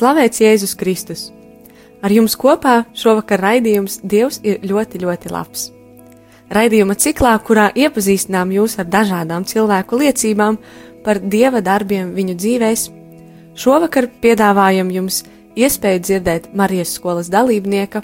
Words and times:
Slavēts 0.00 0.40
Jēzus 0.40 0.72
Kristus! 0.80 1.22
Ar 2.00 2.08
jums 2.08 2.32
kopā 2.40 2.86
šovakar 2.96 3.42
raidījums 3.44 3.98
Dievs 4.00 4.38
ir 4.40 4.62
ļoti, 4.64 4.96
ļoti 5.02 5.28
labs. 5.28 5.66
Raidījuma 6.56 6.94
ciklā, 6.96 7.34
kurā 7.44 7.66
iepazīstinām 7.76 8.54
jūs 8.54 8.78
ar 8.80 8.86
dažādām 8.88 9.44
cilvēku 9.44 9.98
liecībām 10.00 10.56
par 11.04 11.20
Dieva 11.20 11.60
darbiem 11.60 12.14
viņu 12.16 12.36
dzīvēs, 12.40 12.86
šovakar 13.60 14.08
piedāvājam 14.24 14.88
jums 14.94 15.20
iespēju 15.60 16.00
dzirdēt 16.06 16.48
Marijas 16.56 16.94
skolas 16.96 17.28
dalībnieka, 17.28 18.00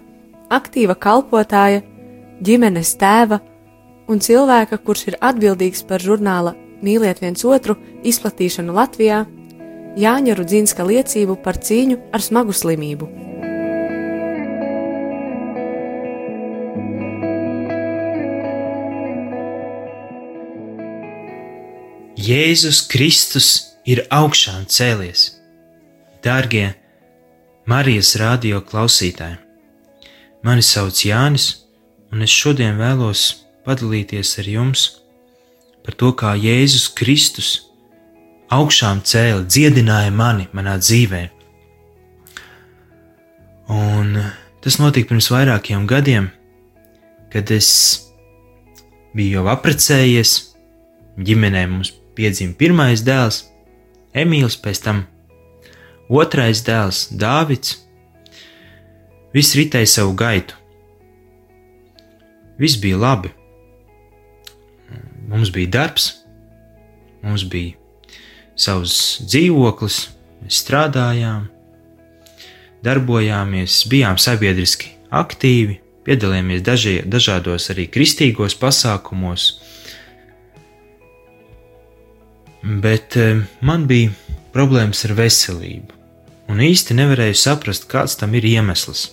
aktīva 0.53 0.99
kalpotāja, 1.01 1.81
ģimenes 2.45 2.93
tēva 3.01 3.41
un 4.13 4.21
cilvēka, 4.21 4.83
kurš 4.85 5.07
ir 5.15 5.19
atbildīgs 5.25 5.89
par 5.89 6.05
žurnāla 6.05 6.53
Mīliet 6.85 7.25
viens 7.25 7.49
otru 7.49 7.79
izplatīšanu 8.05 8.77
Latvijā, 8.77 9.25
Jāņa 9.97 10.35
Rudzinska 10.37 10.85
liecību 10.85 11.39
par 11.41 11.57
cīņu 11.57 11.97
ar 12.13 12.21
smagu 12.21 12.53
slimību. 12.53 13.07
Jēzus 22.27 22.83
Kristus 22.93 23.49
ir 23.89 24.03
augšām 24.13 24.67
cēlies. 24.69 25.31
Dārgie 26.21 26.75
Marijas 27.65 28.13
radio 28.21 28.61
klausītāji, 28.61 29.39
mani 30.45 30.65
sauc 30.67 31.01
Jānis, 31.09 31.47
un 32.13 32.21
es 32.27 32.37
šodien 32.37 32.77
vēlos 32.77 33.31
padalīties 33.65 34.37
ar 34.43 34.53
jums 34.59 34.85
par 35.87 35.97
to, 35.97 36.13
kā 36.13 36.35
Jēzus 36.37 36.91
Kristus 36.93 37.66
augšām 38.53 39.03
cēla, 39.07 39.45
dziedināja 39.47 40.13
mani 40.15 40.47
manā 40.55 40.77
dzīvē. 40.81 41.23
Un 43.73 44.15
tas 44.63 44.79
notika 44.79 45.11
pirms 45.11 45.31
vairākiem 45.33 45.87
gadiem, 45.91 46.31
kad 47.33 47.51
es 47.51 47.69
biju 49.17 49.41
jau 49.41 49.47
apprecējies, 49.51 50.37
ģimenē 51.19 51.67
mums 51.73 51.93
piedzima 52.17 52.55
pirmais 52.59 53.03
dēls, 53.07 53.45
Emīls, 54.17 54.55
pēc 54.57 54.79
tam 54.81 55.03
otrais 56.09 56.63
dēls, 56.65 57.03
Dāvids. 57.21 57.75
Viss 59.35 59.57
ritēja 59.59 59.91
savu 59.93 60.15
gaitu. 60.17 60.57
Viss 62.57 62.79
bija 62.81 62.97
labi. 62.97 63.35
Mums 65.29 65.51
bija 65.53 65.69
darbs, 65.75 66.07
mums 67.21 67.45
bija 67.45 67.75
savs 68.57 68.97
dzīvoklis, 69.29 69.99
mēs 70.43 70.61
strādājām, 70.65 71.47
darbojāmies, 72.87 73.83
bijām 73.91 74.19
sabiedriski 74.21 74.95
aktīvi, 75.15 75.81
piedalījāmies 76.07 76.65
dažie, 76.67 76.97
dažādos 77.07 77.71
arī 77.75 77.89
kristīgos 77.91 78.57
pasākumos. 78.61 79.49
Bet 82.67 83.17
eh, 83.21 83.45
man 83.63 83.87
bija 83.87 84.11
problēmas 84.55 85.05
ar 85.07 85.15
veselību, 85.19 85.93
un 86.51 86.63
īsti 86.63 86.97
nevarēju 86.99 87.39
saprast, 87.39 87.87
kāds 87.91 88.17
tam 88.19 88.35
ir 88.39 88.47
iemesls. 88.49 89.11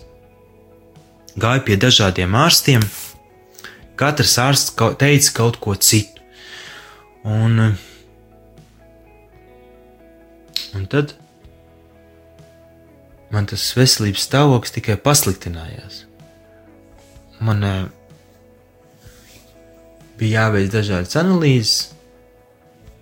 Gāju 1.37 1.65
pie 1.67 1.77
dažādiem 1.81 2.35
ārstiem, 2.37 2.83
katrs 3.97 4.37
ārsts 4.41 4.73
teica 5.01 5.33
kaut 5.37 5.57
ko 5.61 5.73
citu. 5.75 6.21
Un, 7.23 7.75
un 10.77 10.87
tad 10.89 11.13
man 13.33 13.47
tas 13.49 13.65
veselības 13.77 14.27
stāvoklis 14.27 14.75
tikai 14.75 14.97
pasliktinājās. 15.01 16.03
Man 17.43 17.63
eh, 17.65 17.85
bija 20.19 20.45
jāveic 20.45 20.69
dažādas 20.73 21.17
analīzes, 21.19 21.93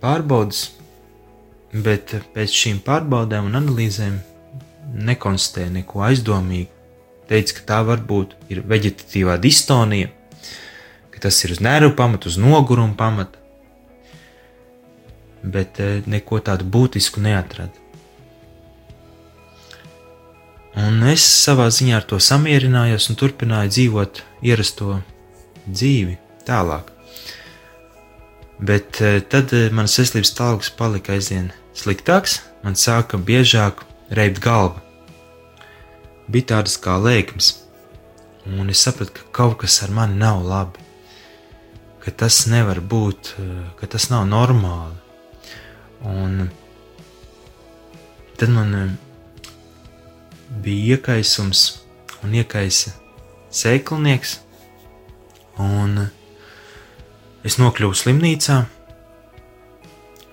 pārbaudas, 0.01 0.69
bet 1.71 2.15
pēc 2.35 2.55
šīm 2.63 2.79
pārbaudēm 2.85 3.49
un 3.51 3.59
analīzēm 3.59 4.21
nekonstatēja 5.07 5.75
neko 5.77 6.05
aizdomīgu. 6.07 6.71
Teica, 7.31 7.59
ka 7.59 7.67
tā 7.67 7.77
varbūt 7.87 8.33
ir 8.51 8.63
veģetatīvā 8.67 9.37
distonija, 9.39 10.09
ka 11.13 11.21
tas 11.27 11.37
ir 11.45 11.53
uz 11.55 11.61
nervu 11.63 11.93
pamata, 11.95 12.27
uz 12.27 12.35
noguruma 12.41 12.97
pamata, 12.99 13.39
bet 15.43 15.79
eh, 15.79 16.01
neko 16.05 16.39
tādu 16.45 16.67
būtisku 16.69 17.21
neatrada. 17.21 17.73
Un 20.81 21.01
es 21.11 21.25
savā 21.25 21.67
ziņā 21.73 21.97
ar 21.97 22.05
to 22.07 22.19
samierinājos 22.21 23.09
un 23.11 23.17
turpināju 23.19 23.73
dzīvot 23.75 24.21
ierasto 24.47 25.01
dzīvi 25.67 26.15
tālāk. 26.47 26.93
Bet 28.61 29.01
eh, 29.01 29.19
tad 29.25 29.53
eh, 29.57 29.69
manas 29.73 29.97
veselības 29.99 30.31
stāvoklis 30.35 30.75
palika 30.77 31.17
aizvien 31.17 31.51
sliktāks, 31.77 32.39
man 32.63 32.77
sāka 32.77 33.17
biežāk 33.17 33.83
reibt 34.13 34.41
galva. 34.43 34.79
Bija 36.31 36.53
tādas 36.53 36.77
kā 36.79 36.95
lēkmes, 37.01 37.51
un 38.47 38.69
es 38.71 38.85
sapratu, 38.85 39.17
ka 39.17 39.35
kaut 39.41 39.57
kas 39.65 39.81
ar 39.83 39.91
mani 39.91 40.15
nav 40.21 40.45
labi, 40.45 40.85
ka 42.01 42.13
tas 42.23 42.45
nevar 42.47 42.79
būt, 42.79 43.33
ka 43.77 43.89
tas 43.91 44.07
nav 44.13 44.23
normāli. 44.29 45.00
Un 46.01 46.49
tad 48.37 48.49
man 48.49 48.75
eh, 48.75 48.89
bija 50.63 50.95
iekaisums 50.95 51.81
un 52.25 52.33
iekaisa 52.33 52.95
sēklinieks, 53.53 54.39
un 55.61 55.99
eh, 56.01 56.09
es 57.45 57.59
nokļuvu 57.61 57.97
slimnīcā. 57.97 58.61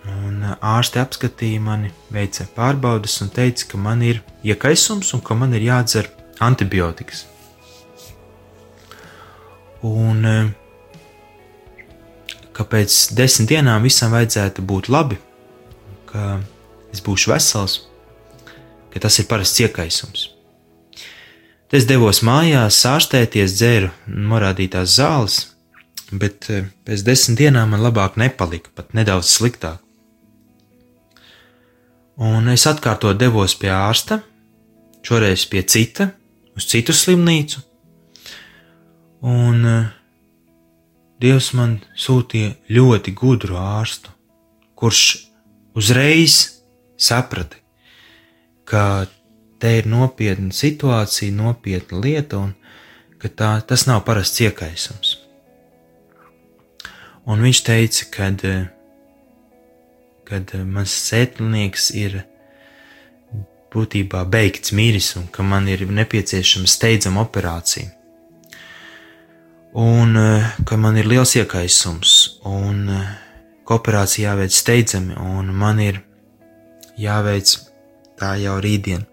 Un 0.08 0.40
ā, 0.40 0.54
ārste 0.64 1.02
apskatīja 1.02 1.60
mani, 1.60 1.92
veica 2.14 2.46
pārbaudes 2.56 3.18
un 3.20 3.28
teica, 3.34 3.66
ka 3.74 3.80
man 3.82 4.00
ir 4.06 4.22
iekaisums 4.46 5.12
un 5.12 5.20
ka 5.20 5.36
man 5.36 5.52
ir 5.58 5.68
jādzer 5.68 6.08
antibiotikas. 6.40 7.26
Un 9.84 10.24
ka 12.56 12.64
pēc 12.66 12.94
desmit 13.14 13.52
dienām 13.52 13.84
visam 13.84 14.10
vajadzētu 14.16 14.64
būt 14.66 14.88
labi, 14.90 15.20
ka 16.08 16.38
es 16.92 17.02
būšu 17.04 17.32
vesels, 17.32 17.82
ka 18.92 19.02
tas 19.04 19.18
ir 19.20 19.28
parasts 19.30 19.60
iekaisums. 19.64 20.28
Es 21.68 21.84
devos 21.84 22.22
mājās, 22.24 22.78
ārstēties, 22.88 23.58
dzēru 23.58 23.90
norādītās 24.08 24.94
zāles, 24.96 25.36
bet 26.08 26.48
eh, 26.48 26.70
pēc 26.88 27.04
desmit 27.04 27.42
dienām 27.42 27.74
man 27.74 27.84
labāk 27.84 28.16
nepalika, 28.16 28.72
pat 28.74 28.96
nedaudz 28.96 29.28
sliktāk. 29.28 29.82
Un 32.18 32.48
es 32.50 32.64
atkārtot 32.66 33.20
devos 33.20 33.54
pie 33.54 33.68
ārsta, 33.70 34.22
šoreiz 35.06 35.44
pie 35.46 35.62
cita, 35.62 36.08
uz 36.56 36.66
citu 36.66 36.96
slimnīcu. 36.96 37.60
Un 39.28 39.68
eh, 39.68 39.94
Dievs 41.18 41.50
man 41.58 41.80
sūtīja 41.98 42.52
ļoti 42.70 43.10
gudru 43.18 43.56
ārstu, 43.58 44.12
kurš 44.78 45.27
uzreiz 45.78 46.62
saprata, 46.98 47.56
ka 48.68 49.06
te 49.62 49.78
ir 49.80 49.86
nopietna 49.90 50.50
situācija, 50.54 51.34
nopietna 51.34 52.02
lieta, 52.02 52.42
un 52.42 52.54
ka 53.22 53.30
tā, 53.30 53.52
tas 53.66 53.86
nav 53.90 54.02
parasts 54.06 54.42
iekaisums. 54.42 55.14
Un 57.28 57.44
viņš 57.44 57.62
teica, 57.66 58.08
ka 58.14 58.30
kad 60.28 60.52
mans 60.68 60.92
sēklinieks 61.08 61.88
ir 61.96 62.18
būtībā 63.72 64.24
beigts 64.28 64.74
miris 64.76 65.14
un 65.16 65.28
ka 65.32 65.44
man 65.44 65.68
ir 65.68 65.86
nepieciešama 65.88 66.68
steidzama 66.68 67.24
operācija. 67.24 67.88
Un 69.78 70.16
ka 70.68 70.76
man 70.80 70.96
ir 71.00 71.08
liels 71.08 71.34
iekaisums, 71.36 72.12
un 72.48 72.88
ka 73.68 73.76
operācija 73.76 74.30
jāveic 74.30 74.54
steidzami, 74.56 75.18
un 75.20 75.50
man 75.52 75.80
ir 75.84 76.00
jāveic 76.96 77.50
tā 78.16 78.30
jau 78.40 78.56
rītdien, 78.64 79.04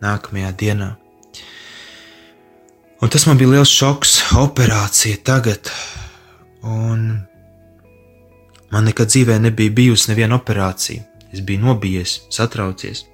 nākamajā 0.00 0.52
dienā. 0.62 0.88
Un 3.04 3.12
tas 3.12 3.28
man 3.28 3.36
bija 3.38 3.52
liels 3.52 3.70
šoks, 3.70 4.14
operācija 4.40 5.20
tagad, 5.22 5.68
un 6.64 7.04
man 8.72 8.88
nekad 8.88 9.12
dzīvē 9.12 9.36
nebija 9.44 9.74
bijusi 9.76 10.10
neviena 10.14 10.40
operācija. 10.40 11.04
Es 11.28 11.44
biju 11.44 11.66
nobijies, 11.66 12.22
satraucies, 12.32 13.04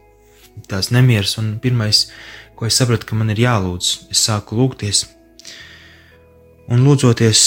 tās 0.71 0.93
nemieras, 0.95 1.35
un 1.43 1.57
pirmais, 1.59 2.07
ko 2.55 2.71
es 2.71 2.79
sapratu, 2.79 3.11
ka 3.11 3.19
man 3.19 3.35
ir 3.35 3.43
jālūdz, 3.43 3.91
es 4.15 4.23
sāku 4.23 4.55
lūgties, 4.61 5.03
un 6.71 6.87
lūdzoties, 6.87 7.43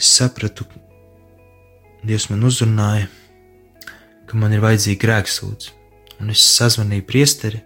es 0.00 0.14
sapratu, 0.16 0.64
Dievs 2.02 2.26
man 2.32 2.42
uzrunāja, 2.42 3.06
ka 4.26 4.38
man 4.38 4.54
ir 4.54 4.62
vajadzīga 4.64 5.00
grēksūdz, 5.04 5.68
un 6.18 6.32
es 6.34 6.42
sazvanīju 6.56 7.04
priesteri, 7.06 7.60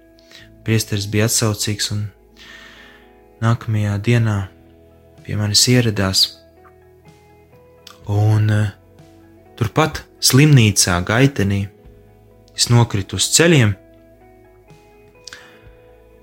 priesteris 0.66 1.06
bija 1.08 1.28
atsaucīgs, 1.30 1.88
un 1.94 2.02
nākamajā 3.40 3.94
dienā 4.04 4.36
pie 5.24 5.38
manis 5.40 5.64
ieradās, 5.72 6.26
un 8.12 8.52
uh, 8.52 8.68
turpat 9.56 10.02
slimnīcā 10.20 10.98
gaitenī 11.08 11.64
es 12.56 12.68
nokritu 12.68 13.16
uz 13.16 13.30
ceļiem, 13.38 13.72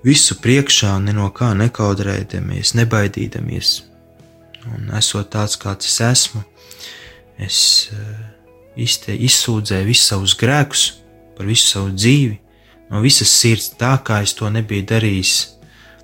visu 0.06 0.38
priekšā, 0.38 0.96
no 1.10 1.30
kā 1.34 1.50
nekaudrēdamies, 1.58 2.76
nebaidīdamies, 2.78 3.76
un 4.70 4.90
esot 4.98 5.30
tāds, 5.34 5.58
kāds 5.58 5.90
es 5.90 6.00
esmu, 6.12 6.44
es 7.38 7.58
uh, 7.92 7.98
izte, 8.76 9.14
izsūdzēju 9.14 9.88
visus 9.88 10.10
savus 10.12 10.36
grēkus, 10.38 10.84
par 11.34 11.48
visu 11.50 11.66
savu 11.68 11.92
dzīvi, 11.94 12.38
no 12.90 13.02
visas 13.02 13.32
sirds, 13.32 13.72
tā 13.80 13.96
kā 14.06 14.20
es 14.22 14.34
to 14.38 14.50
nebiju 14.50 14.86
darījis 14.90 15.34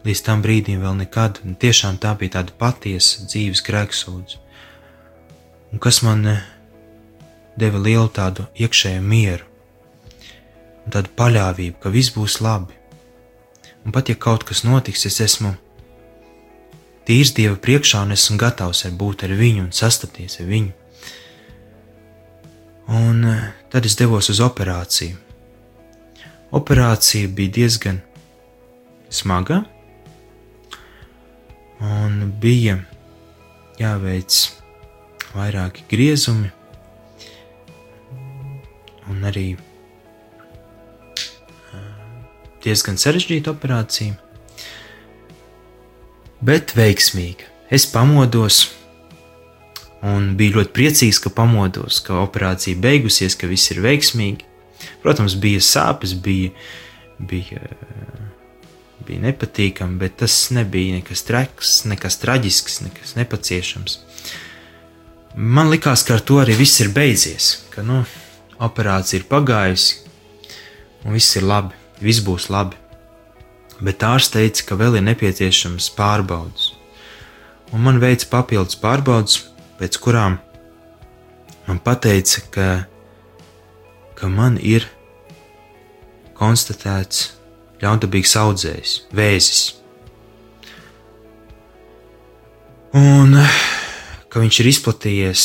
līdz 0.07 0.23
tam 0.27 0.43
brīdim 0.43 0.81
vēl 0.83 0.97
nekad, 1.03 1.43
un 1.45 1.59
tiešām 1.61 2.01
tā 2.01 2.15
bija 2.19 2.39
tāda 2.39 2.57
patiesa 2.59 3.27
dzīves 3.29 3.63
grēksūdze, 3.67 4.41
un 5.71 5.83
kas 5.83 6.03
man 6.07 6.27
uh, 6.27 6.43
deva 7.61 7.79
lielu 7.79 8.09
tādu 8.09 8.47
iekšēju 8.59 9.03
mieru, 9.05 9.47
un 10.85 10.95
tādu 10.95 11.13
paļāvību, 11.17 11.79
ka 11.83 11.93
viss 11.93 12.15
būs 12.15 12.41
labi. 12.45 12.77
Un 13.85 13.95
pat 13.95 14.11
ja 14.11 14.17
kaut 14.17 14.45
kas 14.45 14.65
notiks, 14.65 15.07
es 15.09 15.21
esmu 15.25 15.55
tīrs 17.09 17.33
Dieva 17.37 17.57
priekšā 17.57 18.05
un 18.05 18.15
esmu 18.17 18.37
gatavs 18.41 18.85
ar 18.87 18.93
būt 18.97 19.25
ar 19.27 19.33
viņu 19.39 19.67
un 19.67 19.73
sastapties 19.75 20.41
ar 20.43 20.51
viņu. 20.51 20.73
Un 22.91 23.25
eh, 23.25 23.53
tad 23.71 23.87
es 23.87 23.95
devos 23.95 24.27
uz 24.33 24.41
operāciju. 24.43 25.15
Operācija 26.51 27.29
bija 27.31 27.53
diezgan 27.55 28.01
smaga, 29.11 29.61
un 31.79 32.33
bija 32.43 32.81
jāveic 33.79 34.41
vairāki 35.37 35.87
griezumi, 35.93 36.51
un 39.07 39.23
arī 39.31 39.47
diezgan 42.65 42.99
sarežģīta 42.99 43.55
operācija, 43.55 44.19
bet 46.43 46.75
veiksmīga. 46.75 47.47
Es 47.71 47.87
pamodos 47.87 48.65
un 50.07 50.35
biju 50.39 50.59
ļoti 50.59 50.75
priecīgs, 50.77 51.21
ka 51.23 51.33
pamodos, 51.35 52.01
ka 52.05 52.21
operācija 52.23 52.79
beigusies, 52.81 53.37
ka 53.37 53.51
viss 53.51 53.73
ir 53.75 53.83
veiksmīgi. 53.85 54.47
Protams, 55.03 55.37
bija 55.41 55.61
sāpes, 55.65 56.15
bija, 56.17 56.53
bija, 57.19 57.61
bija 59.07 59.25
nepatīkami, 59.27 59.99
bet 60.01 60.21
tas 60.23 60.37
nebija 60.57 61.01
nekas 61.01 61.25
traks, 61.29 61.75
nekas 61.91 62.17
traģisks, 62.23 62.81
nekas 62.87 63.17
nepaciešams. 63.19 63.99
Man 65.37 65.71
likās, 65.71 66.03
ka 66.07 66.17
ar 66.17 66.25
to 66.27 66.41
arī 66.43 66.57
viss 66.59 66.81
ir 66.83 66.95
beidzies, 66.97 67.53
ka 67.75 67.85
nu, 67.87 68.03
operācija 68.61 69.21
ir 69.21 69.29
pagājusi 69.31 70.01
un 71.05 71.15
viss 71.17 71.37
ir 71.39 71.47
labi 71.49 71.77
viss 72.01 72.25
būs 72.25 72.49
labi. 72.53 72.79
Bet 73.81 74.03
ārsts 74.05 74.35
teica, 74.35 74.67
ka 74.69 74.79
vēl 74.81 74.99
ir 74.99 75.07
nepieciešams 75.07 75.89
pārbaudas. 75.97 76.73
Un 77.73 77.85
man 77.85 78.01
veica 78.03 78.29
papildus 78.33 78.77
pārbaudas, 78.81 79.39
pēc 79.81 79.99
kurām 80.05 80.39
man 81.67 81.81
teica, 81.81 82.45
ka, 82.55 82.69
ka 84.15 84.29
man 84.29 84.59
ir 84.61 84.87
konstatēts 86.39 87.33
ļaundabīgs 87.81 88.37
audzējs, 88.37 88.95
vēzis. 89.17 89.61
Un 92.97 93.37
ka 94.29 94.43
viņš 94.43 94.63
ir 94.63 94.71
izplatījies 94.71 95.45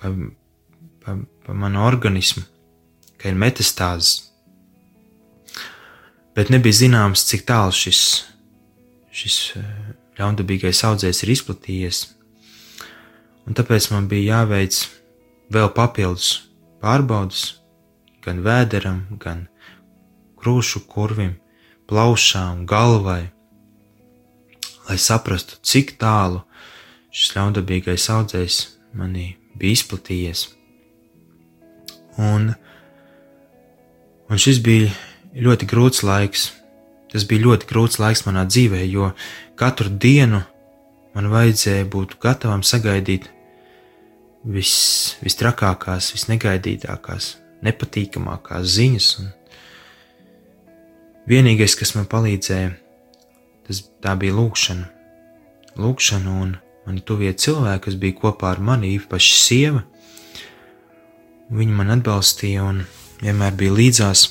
pa, 0.00 0.12
pa, 1.04 1.18
pa 1.46 1.56
manu 1.56 1.84
organismu, 1.86 2.42
ka 3.20 3.30
ir 3.30 3.38
metastāzes 3.38 4.28
bet 6.38 6.52
nebija 6.54 6.76
zināms, 6.84 7.24
cik 7.26 7.42
tālu 7.48 7.74
šis, 7.74 8.00
šis 9.10 9.38
eh, 9.58 9.64
ļaundabīgais 10.20 10.84
audzējs 10.86 11.24
ir 11.24 11.32
izplatījies. 11.34 12.02
Un 13.48 13.56
tāpēc 13.56 13.88
man 13.94 14.10
bija 14.10 14.42
jāveic 14.42 14.82
vēl 15.48 15.70
papildus 15.72 16.34
pārbaudas 16.84 17.46
gan 18.24 18.42
vēderam, 18.44 19.06
gan 19.16 19.46
krūšu 20.38 20.84
kurvim, 20.90 21.38
plaušām, 21.88 22.66
galvai, 22.68 23.30
lai 24.88 24.98
saprastu, 25.00 25.56
cik 25.64 25.96
tālu 26.00 26.42
šis 27.08 27.32
ļaundabīgais 27.38 28.10
audzējs 28.12 28.58
manī 28.92 29.30
bija 29.56 29.78
izplatījies. 29.78 30.44
Un, 32.20 32.52
un 34.28 34.44
šis 34.44 34.60
bija 34.60 34.92
ļoti 35.38 35.68
grūts 35.70 36.04
laiks. 36.04 36.50
Tas 37.08 37.24
bija 37.24 37.46
ļoti 37.46 37.68
grūts 37.70 37.96
laiks 38.02 38.26
manā 38.26 38.44
dzīvē, 38.44 38.82
jo 38.92 39.14
katru 39.56 39.88
dienu 39.88 40.42
man 41.14 41.30
vajadzēja 41.32 41.86
būt 41.88 42.18
gatavam 42.20 42.60
sagaidīt 42.60 43.30
vis, 44.48 45.16
vistrakākās, 45.22 46.12
visnegaidītākās, 46.16 47.32
nepatīkamākās 47.64 48.68
ziņas. 48.78 49.08
Un 49.22 49.28
vienīgais, 51.28 51.76
kas 51.78 51.94
man 51.98 52.08
palīdzēja, 52.10 52.72
tas 53.68 53.82
bija 54.20 54.36
lūkšana. 54.38 54.88
Lūkšana 55.78 56.34
un 56.42 56.56
mani 56.88 57.04
tuvie 57.04 57.34
cilvēki, 57.36 57.84
kas 57.84 57.98
bija 58.00 58.18
kopā 58.22 58.54
ar 58.54 58.62
mani, 58.64 58.94
īpaši 58.96 59.36
sieva. 59.36 59.84
Viņa 61.54 61.76
man 61.76 61.94
atbalstīja 61.98 62.64
un 62.64 62.82
vienmēr 63.22 63.54
bija 63.56 63.76
līdzās. 63.76 64.26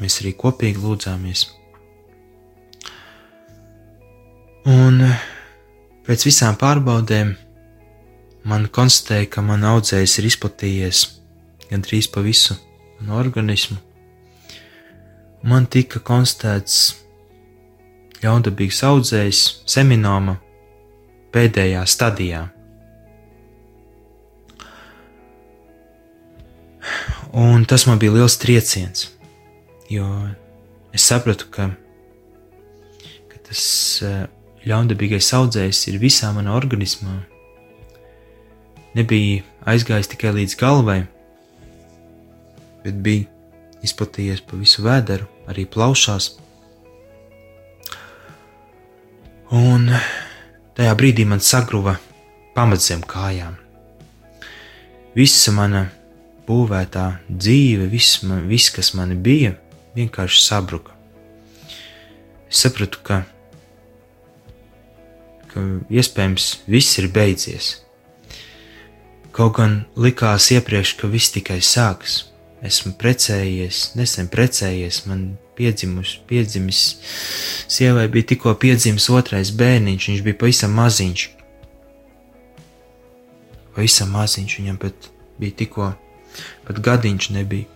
Mēs 0.00 0.20
arī 0.20 0.34
kopīgi 0.36 0.82
lūdzāmies. 0.82 1.46
Un 4.68 5.00
pēc 6.04 6.24
visām 6.26 6.56
pārbaudēm 6.60 7.34
man 8.46 8.68
konstatēja, 8.72 9.28
ka 9.34 9.42
man 9.44 9.66
audzējs 9.66 10.18
ir 10.20 10.28
izplatījies 10.30 11.02
gandrīz 11.70 12.08
pa 12.12 12.22
visu 12.24 12.56
manu 13.00 13.18
organismu. 13.18 13.78
Man 15.46 15.66
tika 15.70 16.00
konstatēts 16.02 16.78
ļaundabīgs 18.22 18.80
audzējs 18.86 19.42
seminoma 19.68 20.38
pēdējā 21.34 21.82
stadijā. 21.86 22.46
Un 27.36 27.66
tas 27.68 27.84
man 27.90 27.98
bija 28.00 28.14
liels 28.14 28.38
trieciens 28.40 29.10
jo 29.88 30.06
es 30.92 31.04
sapratu, 31.06 31.46
ka, 31.50 31.70
ka 33.30 33.40
tas 33.48 33.62
eh, 34.02 34.26
ļaundabīgais 34.66 35.32
audzējs 35.38 35.86
ir 35.92 36.00
visā 36.02 36.32
manā 36.34 36.56
organismā. 36.56 37.20
Nebija 38.96 39.42
aizgājis 39.68 40.08
tikai 40.08 40.32
līdz 40.38 40.56
galvai, 40.56 41.02
bet 42.84 42.96
bija 43.04 43.26
izplatījies 43.84 44.40
pa 44.46 44.56
visu 44.56 44.84
vēderu, 44.86 45.26
arī 45.50 45.66
plaušās. 45.68 46.30
Un 49.52 49.90
tajā 50.78 50.96
brīdī 50.98 51.26
man 51.28 51.44
sagruva 51.44 51.98
pamats 52.56 52.88
zem 52.88 53.04
kājām. 53.04 53.58
Visa 55.16 55.52
mana 55.52 55.86
būvētā 56.48 57.06
dzīve, 57.28 57.86
viss, 57.92 58.22
man, 58.24 58.44
viss 58.48 58.72
kas 58.72 58.94
man 58.96 59.14
bija, 59.22 59.54
vienkārši 59.96 60.44
sabruka. 60.44 60.94
Es 62.48 62.62
sapratu, 62.64 63.00
ka, 63.04 63.24
ka 65.50 65.64
iespējams 65.90 66.52
viss 66.70 67.00
ir 67.00 67.10
beidzies. 67.12 67.74
Kaut 69.36 69.58
gan 69.58 69.82
likās 70.00 70.48
iepriekš, 70.54 70.94
ka 70.96 71.10
viss 71.12 71.34
tikai 71.34 71.58
sākas. 71.60 72.22
Esmu 72.64 72.94
precējies, 72.96 73.90
nesen 73.98 74.30
precējies, 74.32 75.02
man 75.10 75.26
piedzimus, 75.58 76.14
piedzimis, 76.28 76.80
sievai 77.68 78.06
bija 78.12 78.30
tikko 78.32 78.54
piedzimis 78.60 79.10
otrais 79.12 79.52
bērniņš, 79.52 80.08
viņš 80.10 80.24
bija 80.24 80.40
pavisam 80.40 80.72
maziņš. 80.80 81.28
Pavisam 83.76 84.16
maziņš, 84.16 84.58
viņam 84.62 84.80
pat 84.80 85.10
bija 85.36 85.58
tikko, 85.60 85.92
pat 86.64 86.84
gadiņš 86.88 87.32
nebija. 87.36 87.75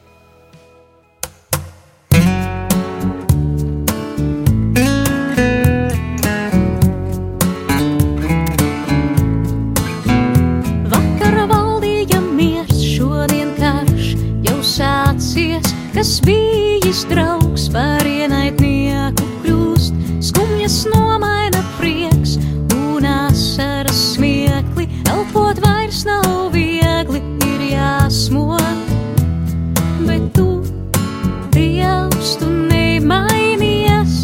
Kas 16.11 16.21
bijis 16.27 17.05
draugs 17.07 17.69
par 17.71 18.03
ienaidnieku 18.03 19.27
kļūst. 19.45 19.99
Skumjas 20.27 20.81
nomaina 20.91 21.61
prieks 21.77 22.33
un 22.75 23.07
asaras 23.07 24.01
smiekli, 24.17 24.89
elpot 25.13 25.61
vairs 25.63 26.01
nav 26.09 26.51
viegli, 26.51 27.21
ir 27.47 27.63
jāsmot. 27.77 28.91
Bet 30.09 30.27
tu, 30.35 30.49
Dievs, 31.55 32.35
tu 32.43 32.51
nemainies, 32.51 34.19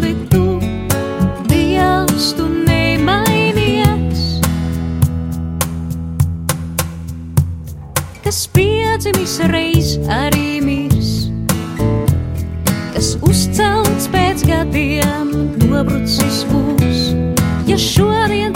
bet 0.00 0.24
tu, 0.32 0.56
Dievs, 1.52 2.32
tu 2.40 2.48
nemainies. 2.48 4.24
kas 8.24 8.42
piedzimis 8.56 9.38
reiz 9.52 9.98
arī 10.08 10.45
uzcelts 13.36 14.06
pēc 14.08 14.46
gadiem, 14.48 15.32
nobrucis 15.68 16.38
būs. 16.48 17.10
Ja 17.68 17.76
šodien 17.76 18.55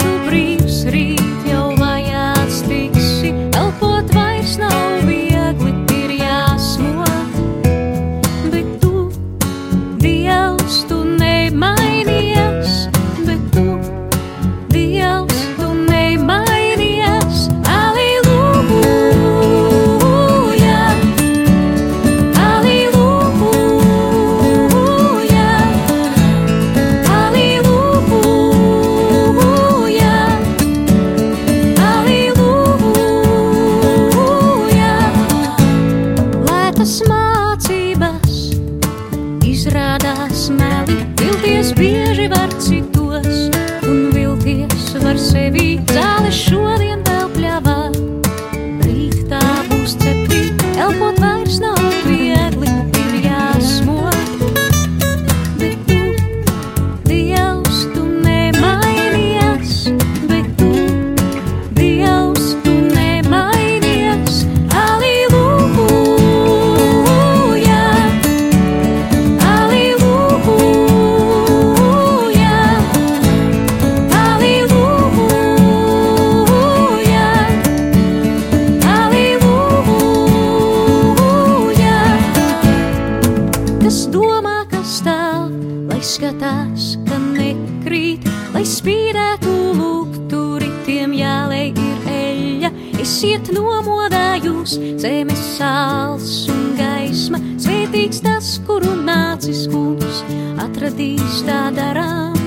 Esiet 93.01 93.47
nomodājus, 93.49 94.75
zemes 95.01 95.39
sāls 95.55 96.43
un 96.53 96.75
gaisma, 96.77 97.39
svētīgs 97.57 98.21
tas, 98.21 98.51
kuru 98.67 98.93
nācis 99.07 99.63
kungs, 99.71 100.19
atradīs 100.61 101.39
tā 101.47 101.63
darām, 101.73 102.37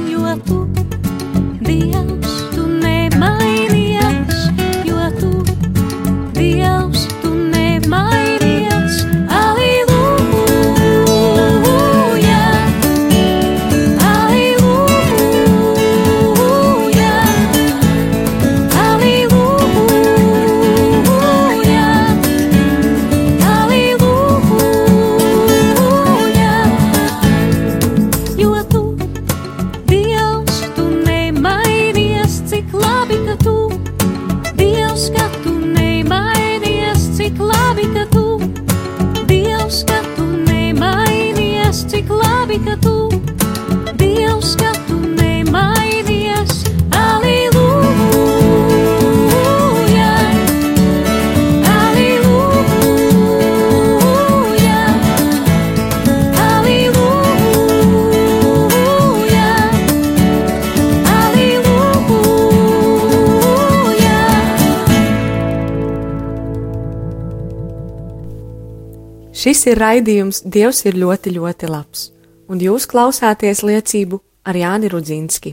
Šis 69.45 69.67
ir 69.69 69.77
raidījums 69.77 70.39
Dievs 70.49 70.79
ir 70.89 70.95
ļoti, 70.97 71.35
ļoti 71.37 71.69
labs, 71.69 72.07
un 72.49 72.63
jūs 72.65 72.87
klausāties 72.89 73.59
liecību 73.61 74.17
ar 74.49 74.57
Jāni 74.57 74.89
Rudzinski. 74.89 75.51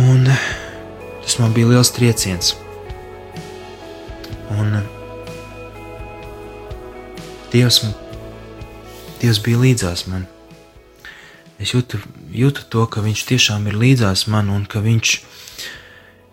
Un 0.00 0.22
tas 0.24 1.34
man 1.42 1.52
bija 1.52 1.68
liels 1.68 1.90
trieciens. 1.92 2.54
Un 4.54 4.78
Dievs, 7.52 7.82
man- 7.84 7.92
Dievs 9.20 9.40
bija 9.44 9.58
līdzās 9.60 10.06
man. 10.08 10.24
Es 11.60 11.74
jūtu, 11.74 12.00
jūtu 12.32 12.64
to, 12.70 12.86
ka 12.86 13.02
Viņš 13.04 13.26
tiešām 13.28 13.66
ir 13.68 13.76
līdzās 13.76 14.24
man 14.26 14.48
un 14.48 14.64
ka 14.64 14.80
Viņš, 14.80 15.20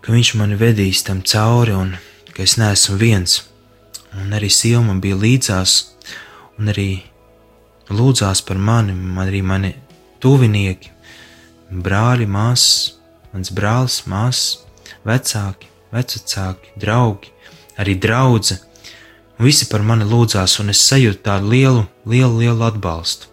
ka 0.00 0.12
viņš 0.12 0.32
mani 0.40 0.56
vedīs 0.56 1.04
tam 1.04 1.20
cauri 1.20 1.76
un 1.76 1.98
ka 2.32 2.42
es 2.42 2.56
neesmu 2.56 2.96
viens. 2.96 3.42
Un 4.16 4.32
arī 4.32 4.48
sieva 4.52 4.82
man 4.82 5.00
bija 5.00 5.16
līdzās 5.20 5.76
un 6.58 6.72
arī 6.72 7.02
lūdzās 7.92 8.42
par 8.46 8.58
mani, 8.58 8.92
man 8.92 9.28
arī 9.28 9.42
mani 9.44 9.72
tuvinieki, 10.22 10.90
brāļi, 11.70 12.26
māsas, 12.26 12.96
mans 13.32 13.52
brālis, 13.52 14.00
māsas, 14.10 14.64
vecāki, 15.06 15.68
vecāki, 15.92 16.72
draugi. 16.80 17.32
arī. 17.76 18.00
Un 19.38 19.44
visi 19.44 19.66
par 19.68 19.82
mani 19.82 20.04
lūdzās, 20.04 20.60
un 20.60 20.70
es 20.72 20.80
sajūtu 20.80 21.20
tādu 21.22 21.50
lielu, 21.50 21.86
lielu, 22.06 22.38
lielu 22.38 22.62
atbalstu. 22.64 23.26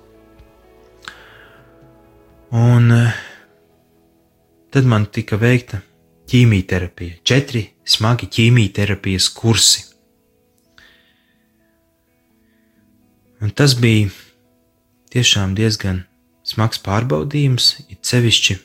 Un 2.51 2.91
eh, 2.91 3.13
tad 4.69 4.85
man 4.85 5.05
tika 5.05 5.39
veikta 5.39 5.79
ķīmijterapija, 6.27 7.21
četri 7.23 7.63
smagi 7.85 8.27
ķīmijterapijas 8.27 9.29
kursi. 9.33 9.92
Un 13.43 13.51
tas 13.51 13.73
bija 13.75 14.07
tiešām 15.11 15.51
diezgan 15.57 16.05
smags 16.47 16.79
pārbaudījums, 16.85 17.73
it 17.91 18.07
sevišķi 18.07 18.55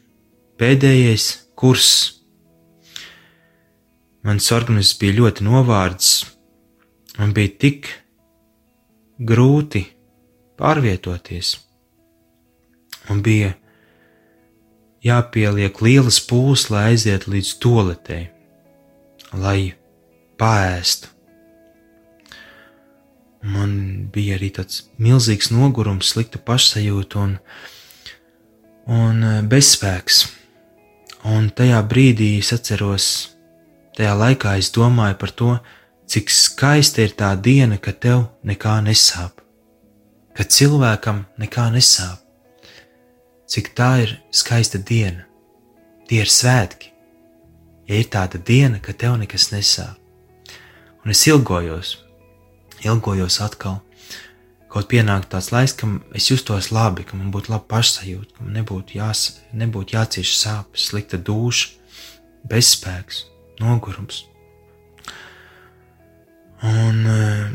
pēdējais 0.61 1.27
kurs. 1.59 1.89
Mans 4.23 4.47
organisms 4.55 4.95
bija 5.01 5.17
ļoti 5.19 5.47
novārds, 5.49 6.13
man 7.19 7.35
bija 7.35 7.57
tik 7.67 7.91
grūti 9.19 9.83
pārvietoties. 10.59 11.57
Man 13.09 13.27
bija 13.27 13.57
jāpieliek 15.03 15.83
lielas 15.83 16.23
pūles, 16.23 16.69
lai 16.71 16.93
aizietu 16.93 17.35
līdz 17.35 17.55
toaletei, 17.63 18.25
lai 19.35 19.73
pāēstu. 20.39 21.18
Man 23.43 24.09
bija 24.11 24.37
arī 24.39 24.51
tāds 24.57 24.89
milzīgs 24.99 25.53
nogurums, 25.55 26.11
slikta 26.11 26.41
pašsajūta 26.43 27.21
un, 27.23 27.37
un 28.91 29.23
eh, 29.23 29.41
bezspēks. 29.47 30.25
Un 31.29 31.51
tajā 31.55 31.79
brīdī 31.87 32.37
es 32.39 32.53
atceros, 32.55 33.07
tajā 33.99 34.15
laikā 34.19 34.57
es 34.59 34.71
domāju 34.75 35.19
par 35.19 35.35
to, 35.35 35.51
cik 36.09 36.31
skaista 36.33 37.03
ir 37.05 37.15
tā 37.19 37.35
diena, 37.37 37.79
kad 37.79 37.99
tev 38.03 38.25
nekā 38.47 38.79
nesāp, 38.87 39.43
kad 40.35 40.51
cilvēkam 40.55 41.25
nekā 41.39 41.69
nesāp. 41.75 42.23
Cik 43.49 43.73
tā 43.77 43.91
ir 44.05 44.19
skaista 44.35 44.79
diena, 44.79 45.25
tie 46.09 46.21
ir 46.25 46.31
svētki. 46.33 46.93
Ja 47.89 47.97
ir 47.97 48.11
tāda 48.13 48.37
diena, 48.37 48.83
kad 48.85 48.99
tev 49.01 49.15
nekas 49.17 49.49
nesāp, 49.55 49.97
un 51.05 51.15
es 51.15 51.23
ilgojos, 51.27 51.95
ilgojos 52.85 53.41
atkal. 53.45 53.81
Kaut 54.69 54.91
pienāk 54.91 55.25
tāds 55.33 55.49
laiks, 55.55 55.73
ka 55.81 55.89
es 56.19 56.29
justos 56.29 56.69
labi, 56.75 57.07
ka 57.09 57.17
man 57.17 57.31
būtu 57.33 57.55
laba 57.55 57.65
pašsajūta, 57.73 58.37
ka 58.37 58.45
man 58.45 58.59
nebūtu, 58.61 58.99
jās, 58.99 59.41
nebūtu 59.57 59.97
jācieš 59.97 60.35
sāpes, 60.37 60.91
slikta 60.91 61.17
duša, 61.17 61.71
bezspēks, 62.49 63.25
nogurums. 63.63 64.27
Un, 66.69 67.07
eh, 67.07 67.51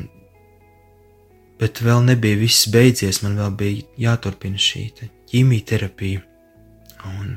bet 1.60 1.84
vēl 1.86 2.02
nebija 2.08 2.40
viss 2.40 2.70
beidzies, 2.72 3.22
man 3.24 3.38
vēl 3.38 3.56
bija 3.62 3.88
jāturpina 4.08 4.58
šī 4.58 4.84
ķīmijterapija. 5.32 6.24
Un, 7.14 7.36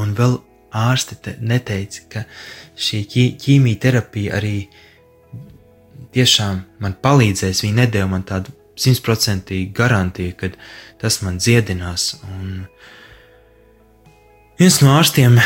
un 0.00 0.14
vēl 0.16 0.38
ārsti 0.72 1.18
te 1.22 1.36
neteica, 1.40 2.06
ka 2.08 2.24
šī 2.76 3.04
ķīmijterapija 3.42 4.38
arī 4.38 4.56
tiešām 6.14 6.62
man 6.82 6.96
palīdzēs. 7.02 7.64
Viņi 7.64 7.78
nedēļa 7.80 8.10
man 8.10 8.24
tādu 8.28 8.54
simtprocentīgu 8.78 9.72
garantiju, 9.76 10.36
ka 10.38 10.52
tas 11.00 11.20
man 11.24 11.38
dziedinās. 11.42 12.14
Un 12.28 12.64
viens 14.60 14.80
no 14.82 14.94
ārstiem 14.96 15.38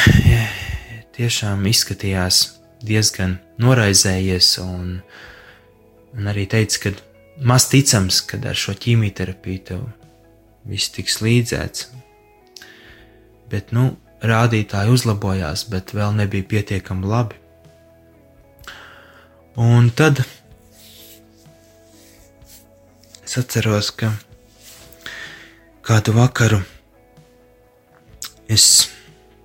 tiešām 1.16 1.66
izskatījās 1.70 2.42
diezgan 2.86 3.38
noraizējies 3.62 4.56
un, 4.62 4.98
un 6.16 6.32
arī 6.32 6.46
teica, 6.50 6.86
ka 6.86 7.46
maz 7.46 7.68
ticams, 7.72 8.22
ka 8.28 8.40
ar 8.44 8.58
šo 8.58 8.76
ķīmijterapiju 8.78 9.62
tev 9.70 9.86
viss 10.66 10.92
tiks 10.94 11.20
līdzēts. 11.24 11.90
Bet, 13.50 13.70
nu, 13.76 13.92
rādītāji 14.26 14.90
uzlabojās, 14.90 15.66
bet 15.70 15.92
vēl 15.94 16.16
nebija 16.18 16.46
pietiekami 16.50 17.06
labi. 17.06 17.38
Un 19.56 19.88
tad 19.96 20.20
es 23.36 23.44
atceros, 23.44 23.90
ka 23.92 24.08
kādu 25.84 26.14
vakaru 26.16 26.62
es 28.48 28.88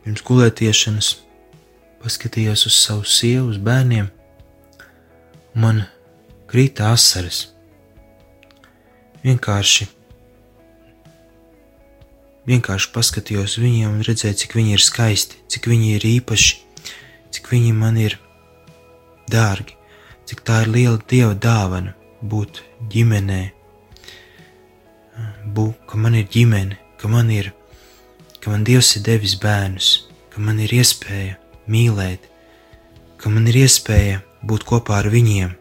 pirms 0.04 0.24
gulētiešanas 0.24 1.10
paskatījos 2.00 2.64
uz 2.70 2.78
savu 2.78 3.04
sievu, 3.04 3.50
uz 3.52 3.60
bērniem, 3.60 4.08
un 5.52 5.62
man 5.66 5.84
krīta 6.48 6.94
asaras. 6.96 7.50
Vienkārši, 9.28 9.90
vienkārši 12.48 12.94
paskatījos 12.96 13.60
viņiem 13.60 14.00
un 14.00 14.08
redzēju, 14.08 14.40
cik 14.46 14.56
viņi 14.56 14.78
ir 14.80 14.88
skaisti, 14.88 15.44
cik 15.52 15.68
viņi 15.68 15.96
ir 16.00 16.12
īpaši, 16.16 16.60
cik 17.36 17.52
viņi 17.52 17.76
man 17.76 18.00
ir 18.00 18.22
dārgi, 19.28 19.76
cik 20.32 20.48
tā 20.48 20.64
ir 20.64 20.78
liela 20.80 21.00
dieva 21.12 21.36
dāvana 21.36 21.98
būt 22.24 22.64
ģimenē, 22.88 23.50
būt, 25.46 25.78
ka 25.88 25.98
man 25.98 26.16
ir 26.20 26.28
ģimene, 26.32 26.78
ka 27.02 27.10
man 27.12 27.32
ir, 27.34 27.52
ka 28.42 28.54
man 28.54 28.66
Dievs 28.68 28.96
ir 28.98 29.06
devis 29.06 29.38
bērnus, 29.42 29.90
ka 30.34 30.42
man 30.44 30.60
ir 30.64 30.74
iespēja 30.74 31.38
mīlēt, 31.72 32.28
ka 33.22 33.30
man 33.30 33.48
ir 33.50 33.62
iespēja 33.64 34.22
būt 34.46 34.66
kopā 34.68 35.00
ar 35.02 35.10
viņiem. 35.14 35.56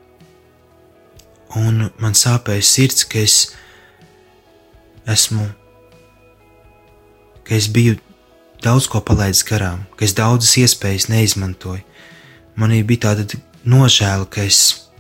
Un 1.60 1.88
man 1.98 2.14
sāpēja 2.14 2.62
sirds, 2.64 3.04
ka 3.10 3.18
es 3.20 3.38
esmu, 5.10 5.48
ka 7.44 7.56
es 7.58 7.66
biju 7.72 7.98
daudz 8.62 8.86
ko 8.90 9.00
palaidis 9.02 9.42
garām, 9.48 9.86
ka 9.96 10.06
es 10.06 10.14
daudzas 10.16 10.54
iespējas 10.60 11.08
neizmantoju. 11.10 11.82
Man 12.60 12.74
bija 12.86 13.08
tāda 13.08 13.40
nožēla, 13.64 14.28
ka 14.30 14.44
es 14.44 14.90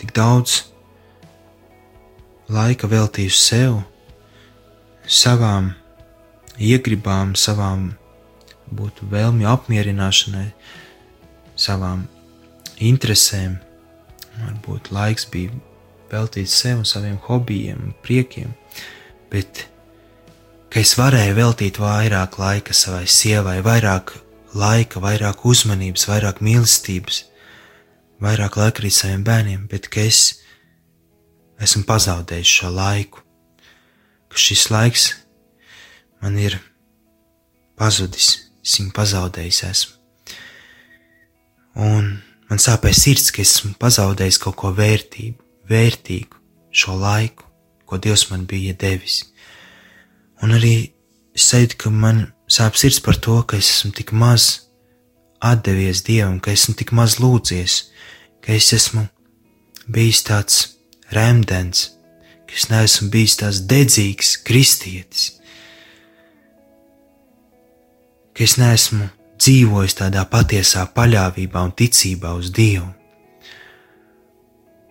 tik 0.00 0.14
daudz 0.16 0.64
laika 2.48 2.88
veltīju 2.88 3.32
sev, 3.34 3.78
savām 5.04 5.72
iegribām, 6.58 7.34
savām 7.36 7.92
būtu 8.72 9.08
vēlmju 9.12 9.48
apmierināšanai, 9.48 10.50
savām 11.56 12.06
interesēm. 12.78 13.58
Varbūt 14.38 14.92
laiks 14.94 15.26
bija 15.32 15.54
veltīts 16.12 16.54
sev 16.62 16.82
un 16.82 16.88
saviem 16.88 17.18
hobijiem, 17.26 17.92
priekiem, 18.04 18.52
bet 19.32 19.66
ka 20.72 20.80
es 20.80 20.94
varēju 20.98 21.36
veltīt 21.36 21.80
vairāk 21.82 22.38
laika 22.40 22.76
savai 22.76 23.06
sievai, 23.10 23.58
vairāk 23.66 24.14
laika, 24.54 25.02
vairāk 25.04 25.44
uzmanības, 25.48 26.06
vairāk 26.08 26.42
mīlestības, 26.44 27.24
vairāk 28.22 28.56
laika 28.60 28.84
arī 28.84 28.92
saviem 28.94 29.24
bērniem, 29.26 29.66
bet 29.70 29.90
ka 29.92 30.06
es 30.06 30.38
esmu 31.62 31.84
pazaudējis 31.88 32.56
šo 32.60 32.72
laiku, 32.74 33.22
ka 34.28 34.38
šis 34.38 34.68
laiks 34.70 35.08
man 36.22 36.38
ir 36.38 36.58
pazudis 37.78 38.48
es 38.68 38.76
viņu 38.78 38.92
pazaudējis 38.96 39.62
esmu. 39.68 39.94
Un 41.78 42.08
man 42.50 42.60
sāpēs 42.60 43.02
sirds, 43.04 43.30
ka 43.32 43.42
esmu 43.42 43.74
pazaudējis 43.80 44.40
kaut 44.42 44.58
ko 44.60 44.72
vērtību, 44.76 45.38
vērtīgu 45.70 46.40
šo 46.74 46.96
laiku, 47.00 47.46
ko 47.88 47.98
Dievs 48.02 48.28
man 48.32 48.44
bija 48.50 48.74
devis. 48.76 49.22
Un 50.44 50.52
arī 50.58 50.90
es 51.36 51.48
sajūtu, 51.48 51.78
ka 51.80 51.92
man 51.94 52.26
sāp 52.50 52.76
sirds 52.76 53.00
par 53.04 53.16
to, 53.16 53.40
ka 53.48 53.56
es 53.56 53.70
esmu 53.78 53.94
tik 53.96 54.12
maz 54.12 54.68
atdevies 55.44 56.02
Dievam, 56.04 56.40
ka 56.42 56.52
esmu 56.52 56.74
tik 56.78 56.92
maz 56.92 57.18
lūdzies, 57.22 57.78
ka 58.44 58.52
es 58.52 58.72
esmu 58.74 59.06
bijis 59.88 60.24
tāds 60.26 60.77
remdens, 61.14 61.88
ka 62.48 62.56
es 62.56 62.68
neesmu 62.72 63.10
bijis 63.12 63.40
tāds 63.40 63.64
dedzīgs 63.70 64.36
kristietis 64.44 65.38
ka 68.38 68.44
es 68.46 68.54
neesmu 68.54 69.08
dzīvojis 69.42 69.96
tādā 69.98 70.22
patiesā 70.30 70.84
paļāvībā 70.94 71.58
un 71.66 71.72
ticībā 71.74 72.30
uz 72.38 72.52
Dievu. 72.54 72.86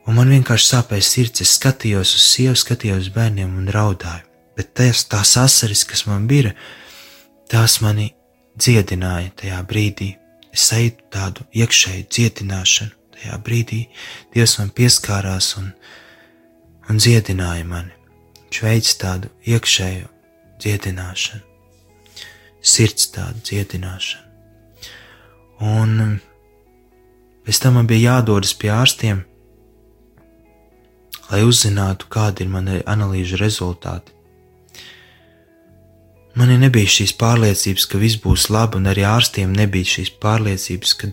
Un 0.04 0.18
man 0.18 0.34
vienkārši 0.36 0.68
sāpēja 0.68 1.06
sirds, 1.08 1.44
es 1.46 1.54
skatījos 1.56 2.12
uz 2.18 2.26
sievu, 2.28 2.58
skatījos 2.60 3.06
uz 3.06 3.14
bērniem 3.16 3.54
un 3.62 3.72
raudāju. 3.72 4.26
Bet 4.60 4.74
tās, 4.76 5.06
tās 5.08 5.32
asaras, 5.40 5.86
kas 5.88 6.04
man 6.10 6.28
bija, 6.28 6.52
tās 7.48 7.78
mani 7.84 8.10
dziedināja 8.60 9.32
tajā 9.44 9.62
brīdī. 9.70 10.10
Es 10.52 10.68
sajūtu 10.68 11.08
tādu 11.16 11.48
iekšēju 11.56 12.08
dziedināšanu. 12.12 12.96
Tajā 13.16 13.40
brīdī 13.48 13.86
Dievs 14.36 14.58
man 14.60 14.76
pieskārās 14.76 15.54
un, 15.62 15.72
un 16.90 17.02
dziedināja 17.02 17.66
mani. 17.68 17.94
Viņš 18.48 18.62
veids 18.64 18.96
tādu 19.02 19.34
iekšēju 19.46 20.08
dziedināšanu 20.64 21.44
sirds 22.68 23.12
tāda 23.16 23.40
dziedināšana. 23.48 24.26
Un 25.64 26.20
Pēc 27.48 27.62
tam 27.64 27.78
man 27.80 27.88
bija 27.88 28.18
jādodas 28.18 28.52
pie 28.60 28.68
ārstiem, 28.76 29.22
lai 31.30 31.38
uzzinātu, 31.48 32.10
kādi 32.12 32.44
ir 32.44 32.50
mani 32.52 32.82
analīžu 32.84 33.40
rezultāti. 33.40 34.12
Man 36.36 36.52
nebija 36.60 36.92
šīs 36.92 37.14
pārliecības, 37.22 37.86
ka 37.88 38.02
viss 38.02 38.20
būs 38.20 38.50
labi, 38.52 38.82
un 38.82 38.92
arī 38.92 39.06
ārstiem 39.08 39.56
nebija 39.56 39.88
šīs 39.94 40.12
pārliecības, 40.20 40.94
ka 41.00 41.10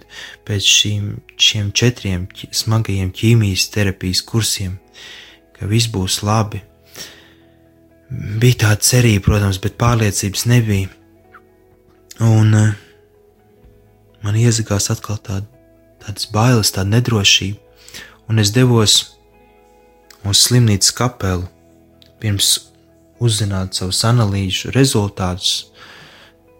pēc 0.50 0.72
šīm, 0.72 1.06
šiem 1.38 1.70
četriem 1.70 2.26
smagajiem 2.50 3.14
ķīmijas 3.14 3.70
terapijas 3.76 4.24
kursiem, 4.26 4.74
ka 5.56 5.68
viss 5.70 5.90
būs 5.90 6.22
labi. 6.26 6.62
Bija 8.10 8.60
tāda 8.66 8.84
cerība, 8.84 9.24
protams, 9.30 9.58
bet 9.62 9.78
pārliecības 9.80 10.44
nebija. 10.50 10.90
Un 12.22 12.54
uh, 12.54 12.74
man 14.22 14.38
iezagās 14.38 14.90
atkal 14.92 15.18
tāda, 15.18 15.48
tādas 16.04 16.28
bailes, 16.30 16.70
tāda 16.74 16.96
nedrošība, 16.96 17.58
un 18.30 18.38
es 18.42 18.52
devos 18.54 18.98
uz 20.24 20.44
slimnīcas 20.46 20.94
kapelu 20.96 21.48
pirms 22.22 22.54
uzzināt 23.24 23.76
savus 23.76 24.00
analīžu 24.08 24.72
rezultātus, 24.74 25.70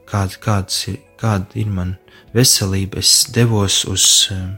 kāda, 0.09 0.39
kāds 0.41 0.81
ir, 0.93 0.99
kāda 1.21 1.59
ir 1.61 1.71
man 1.73 1.95
veselība. 2.37 3.01
Es 3.01 3.25
devos 3.33 3.83
uz, 3.91 4.07
um, 4.35 4.55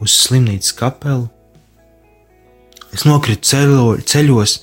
uz 0.00 0.16
slimnīcas 0.24 0.72
kapelu. 0.78 1.28
Es 2.96 3.04
nokritu 3.04 3.44
ceļo, 3.44 3.88
ceļos 4.08 4.60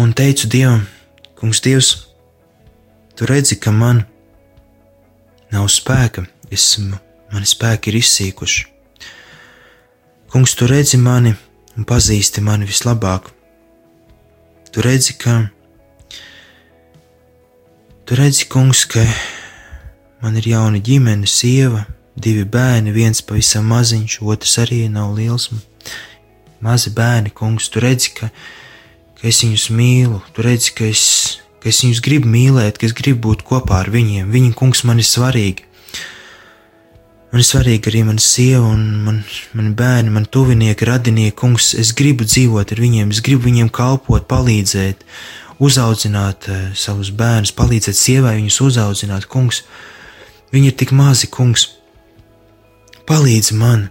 un 0.00 0.10
teicu 0.12 0.48
Dievam, 0.52 0.82
Kungs, 1.40 1.62
Dievs, 1.64 1.94
tu 3.16 3.24
redzi, 3.24 3.56
ka 3.56 3.72
man 3.72 4.02
nav 5.48 5.70
spēka, 5.72 6.26
esmu, 6.52 6.98
mani 7.32 7.48
spēki 7.48 7.88
ir 7.88 7.96
izsīkuši. 8.02 8.66
Kungs, 10.30 10.52
tu 10.52 10.68
redzi 10.68 11.00
mani 11.00 11.32
un 11.80 11.88
pazīsti 11.88 12.44
mani 12.44 12.68
vislabāk. 12.68 13.32
Tu 14.70 14.84
redzi, 14.84 15.16
ka. 15.16 15.38
Tu 18.04 18.20
redzi, 18.20 18.50
kungs, 18.52 18.84
ka 18.84 19.06
man 20.20 20.36
ir 20.36 20.52
jauna 20.52 20.84
ģimene, 20.84 21.24
sieva, 21.24 21.86
divi 22.20 22.44
bērni, 22.44 22.92
viens 22.92 23.24
pavisam 23.24 23.72
maziņš, 23.72 24.20
otrs 24.28 24.60
arī 24.60 24.84
nav 24.92 25.16
liels. 25.16 25.48
Mazi 26.60 26.92
bērni, 26.92 27.32
kungs, 27.32 27.70
tu 27.72 27.80
redzi, 27.80 28.12
ka, 28.18 28.28
ka 29.16 29.28
es 29.30 29.40
viņus 29.44 29.70
mīlu, 29.72 30.20
tu 30.36 30.44
redzi, 30.44 30.74
ka 30.76 30.84
es, 30.84 31.04
ka 31.62 31.70
es 31.72 31.80
viņus 31.84 32.02
gribu 32.04 32.28
mīlēt, 32.28 32.76
ka 32.76 32.88
es 32.88 32.96
gribu 32.96 33.30
būt 33.30 33.44
kopā 33.48 33.78
ar 33.80 33.90
viņiem. 33.92 34.28
Viņi, 34.32 34.52
kungs, 34.58 34.84
man 34.88 35.00
ir 35.00 35.08
svarīgi. 35.08 35.64
Man 37.30 37.44
ir 37.44 37.46
svarīgi 37.46 37.86
arī 37.86 38.02
mana 38.08 38.20
sieva 38.20 38.66
un 38.66 38.80
man, 39.06 39.20
mani 39.54 39.72
bērni, 39.78 40.10
man 40.10 40.24
tuvinieki, 40.26 40.88
radinieki, 40.88 41.36
kungs. 41.38 41.72
Es 41.78 41.94
gribu 41.96 42.26
dzīvot 42.26 42.74
ar 42.74 42.82
viņiem, 42.82 43.12
es 43.14 43.22
gribu 43.22 43.46
viņiem 43.46 43.70
kalpot, 43.70 44.26
palīdzēt, 44.28 45.04
uzaudzināt 45.62 46.48
uh, 46.50 46.64
savus 46.74 47.12
bērnus, 47.14 47.54
palīdzēt 47.54 47.96
sievai 47.96 48.34
viņus 48.40 48.58
uzaudzināt, 48.66 49.28
kungs. 49.30 49.62
Viņi 50.50 50.72
ir 50.72 50.76
tik 50.82 50.90
mazi, 50.96 51.30
kungs. 51.30 51.68
Palīdzi 53.06 53.56
man, 53.58 53.88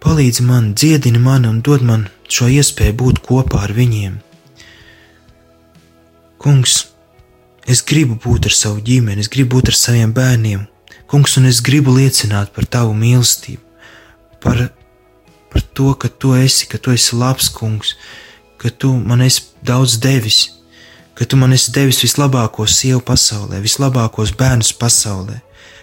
palīdzi 0.00 0.46
man, 0.46 0.72
dziedini 0.74 1.20
mani 1.20 1.50
un 1.50 1.60
dod 1.64 1.84
man 1.86 2.08
šo 2.30 2.48
iespēju 2.48 2.96
būt 3.02 3.22
kopā 3.26 3.64
ar 3.66 3.76
viņiem. 3.76 4.18
Kungs, 6.40 6.76
es 7.68 7.84
gribu 7.84 8.16
būt 8.16 8.48
ar 8.48 8.56
savu 8.56 8.80
ģimeni, 8.84 9.20
es 9.20 9.28
gribu 9.28 9.58
būt 9.58 9.74
ar 9.74 9.76
saviem 9.76 10.12
bērniem, 10.16 10.68
Kungs, 11.10 11.32
un 11.40 11.48
es 11.48 11.58
gribu 11.58 11.90
liecināt 11.90 12.52
par 12.54 12.68
tavu 12.70 12.92
mīlestību, 12.94 13.58
par, 14.38 14.60
par 15.50 15.62
to, 15.74 15.88
ka 15.98 16.06
tu 16.06 16.36
esi, 16.38 16.68
ka 16.70 16.78
tu 16.78 16.92
esi 16.94 17.16
labs 17.18 17.48
kungs, 17.50 17.96
ka 18.62 18.70
tu 18.70 18.92
man 18.94 19.24
esi 19.24 19.42
daudz 19.66 19.96
devis, 19.98 20.38
ka 21.18 21.26
tu 21.26 21.40
man 21.40 21.56
esi 21.56 21.74
devis 21.74 21.98
vislabāko 22.04 22.68
sievu 22.70 23.02
pasaulē, 23.08 23.58
vislabākos 23.58 24.36
bērnus 24.38 24.70
pasaulē, 24.78 25.40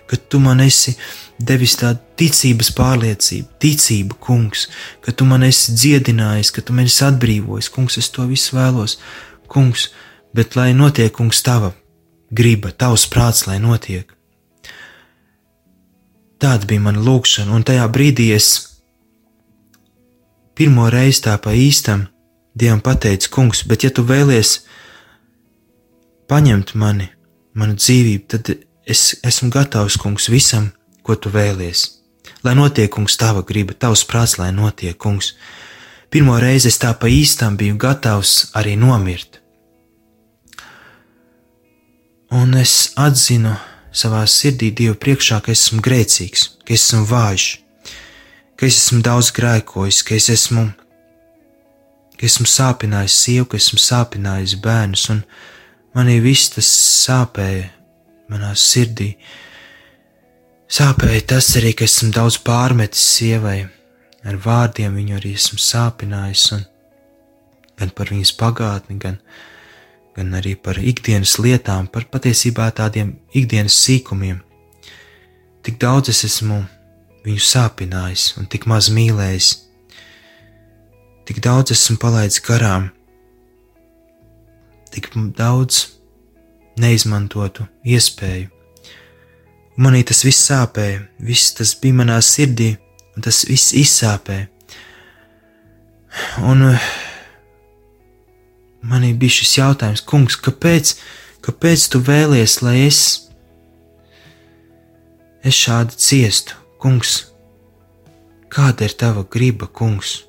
ka 0.08 0.18
tu 0.18 0.40
man 0.40 0.62
esi 0.64 0.96
devis 1.38 1.76
tādu 1.78 2.02
ticības 2.18 2.72
pārliecību, 2.78 3.50
ticību, 3.62 4.18
kungs, 4.24 4.68
ka 5.06 5.14
tu 5.14 5.28
man 5.30 5.46
esi 5.46 5.76
dziedinājis, 5.78 6.52
ka 6.56 6.64
tu 6.66 6.76
man 6.76 6.90
esi 6.90 7.04
atbrīvojis, 7.06 7.70
kungs, 7.74 8.00
es 8.02 8.10
to 8.14 8.26
visu 8.30 8.58
vēlos, 8.58 8.98
kungs, 9.52 9.90
bet 10.36 10.58
lai 10.58 10.72
notiek, 10.74 11.14
kungs, 11.14 11.44
tava 11.46 11.74
griba, 12.34 12.72
tavs 12.72 13.08
prāts, 13.12 13.46
lai 13.48 13.60
notiek. 13.64 14.10
Tāda 16.38 16.70
bija 16.70 16.84
mana 16.84 17.02
lūkšana, 17.02 17.54
un 17.54 17.66
tajā 17.66 17.86
brīdī 17.90 18.30
es 18.36 18.52
pirmo 20.58 20.90
reizi 20.94 21.24
tā 21.26 21.38
pa 21.42 21.54
īstam 21.54 22.08
Dievam 22.58 22.80
pateicu, 22.82 23.30
kungs, 23.30 23.60
bet 23.70 23.84
ja 23.86 23.92
tu 23.94 24.02
vēlies 24.02 24.64
paņemt 26.26 26.72
mani, 26.74 27.06
manu 27.54 27.76
dzīvību, 27.78 28.24
tad 28.34 28.50
es 28.88 29.18
esmu 29.24 29.52
gatavs, 29.52 29.98
kungs, 30.00 30.30
visam, 30.32 30.72
ko 31.04 31.16
tu 31.20 31.32
vēlies. 31.32 31.84
Lai 32.44 32.56
notiek, 32.56 32.90
kungs, 32.94 33.18
tava 33.20 33.44
griba, 33.44 33.76
tavs 33.76 34.06
prāts, 34.08 34.38
lai 34.40 34.54
notiek, 34.56 34.96
kungs. 34.98 35.34
Pirmo 36.10 36.38
reizi 36.40 36.72
es 36.72 36.80
tā 36.80 36.94
pa 36.96 37.10
īstam 37.12 37.58
biju 37.60 37.76
gatavs 37.82 38.54
arī 38.56 38.78
nomirt. 38.80 39.42
Un 42.32 42.56
es 42.60 42.94
atzinu 43.00 43.54
savā 43.92 44.24
sirdī 44.28 44.72
Dievu 44.76 44.96
priekšā, 45.00 45.42
ka 45.44 45.52
esmu 45.52 45.84
grēcīgs, 45.84 46.48
ka 46.68 46.76
esmu 46.76 47.04
vājš, 47.08 47.46
ka 48.60 48.68
es 48.68 48.80
esmu 48.82 49.02
daudz 49.04 49.32
grēkojis, 49.36 50.02
ka 50.08 50.16
es 50.16 50.30
esmu, 50.32 50.68
ka 52.16 52.28
esmu 52.28 52.48
sāpinājis 52.52 53.16
sievu, 53.24 53.48
ka 53.52 53.60
esmu 53.60 53.80
sāpinājis 53.84 54.58
bērnus, 54.64 55.08
un 55.12 55.24
manī 55.96 56.20
viss 56.24 56.52
tas 56.56 56.70
sāpēja 57.08 57.77
manā 58.32 58.54
sirdī. 58.58 59.14
Sāpēja 60.68 61.24
tas 61.32 61.50
arī, 61.60 61.74
ka 61.78 61.88
esmu 61.88 62.12
daudz 62.16 62.40
pārmetis 62.44 63.04
sievai, 63.16 63.62
ar 64.28 64.40
vārdiem 64.44 64.98
viņu 65.00 65.16
arī 65.20 65.34
esmu 65.40 65.60
sāpinājis, 65.64 66.48
un 66.58 66.66
gan 67.80 67.94
par 67.96 68.12
viņas 68.12 68.34
pagātni, 68.40 68.98
gan, 69.00 69.22
gan 70.18 70.36
arī 70.36 70.58
par 70.60 70.80
ikdienas 70.82 71.38
lietām, 71.40 71.88
par 71.88 72.10
patiesībā 72.12 72.68
tādiem 72.76 73.16
ikdienas 73.32 73.78
sīkumiem. 73.86 74.42
Tik 75.64 75.80
daudz 75.80 76.12
es 76.12 76.26
esmu 76.28 76.62
viņu 77.24 77.44
sāpinājis 77.44 78.34
un 78.40 78.52
tik 78.52 78.68
maz 78.68 78.92
mīlējis, 78.92 79.54
tik 81.28 81.40
daudz 81.44 81.76
esmu 81.76 81.98
palaidis 82.02 82.44
garām, 82.44 82.90
tik 84.92 85.12
daudz 85.16 85.97
neizmantotu 86.82 87.68
iespēju. 87.86 88.50
Manī 89.78 90.02
tas 90.10 90.24
viss 90.26 90.48
sāpēja, 90.50 91.04
viss 91.22 91.54
tas 91.58 91.76
bija 91.78 92.00
manā 92.00 92.18
sirdī, 92.26 92.72
un 93.16 93.26
tas 93.26 93.44
viss 93.46 93.76
izsāpēja. 93.78 94.48
Un 96.50 96.64
uh, 96.72 96.88
manī 98.90 99.14
bija 99.14 99.38
šis 99.38 99.58
jautājums, 99.60 100.02
kungs, 100.10 100.38
kāpēc, 100.42 100.96
kāpēc 101.46 101.88
tu 101.94 102.02
vēlies, 102.02 102.60
lai 102.66 102.78
es, 102.88 103.02
es 105.46 105.58
šādi 105.58 105.98
ciestu, 106.02 106.58
kungs? 106.82 107.20
Kāda 108.54 108.88
ir 108.88 108.96
tava 108.98 109.26
griba, 109.30 109.68
kungs? 109.68 110.24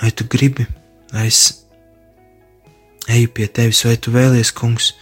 Vai 0.00 0.10
tu 0.10 0.26
gribi, 0.28 0.66
lai 1.12 1.28
es 1.30 1.42
eju 3.06 3.30
pie 3.36 3.46
tevis, 3.46 3.84
vai 3.86 3.94
tu 4.00 4.10
vēlies, 4.14 4.50
kungs? 4.56 4.94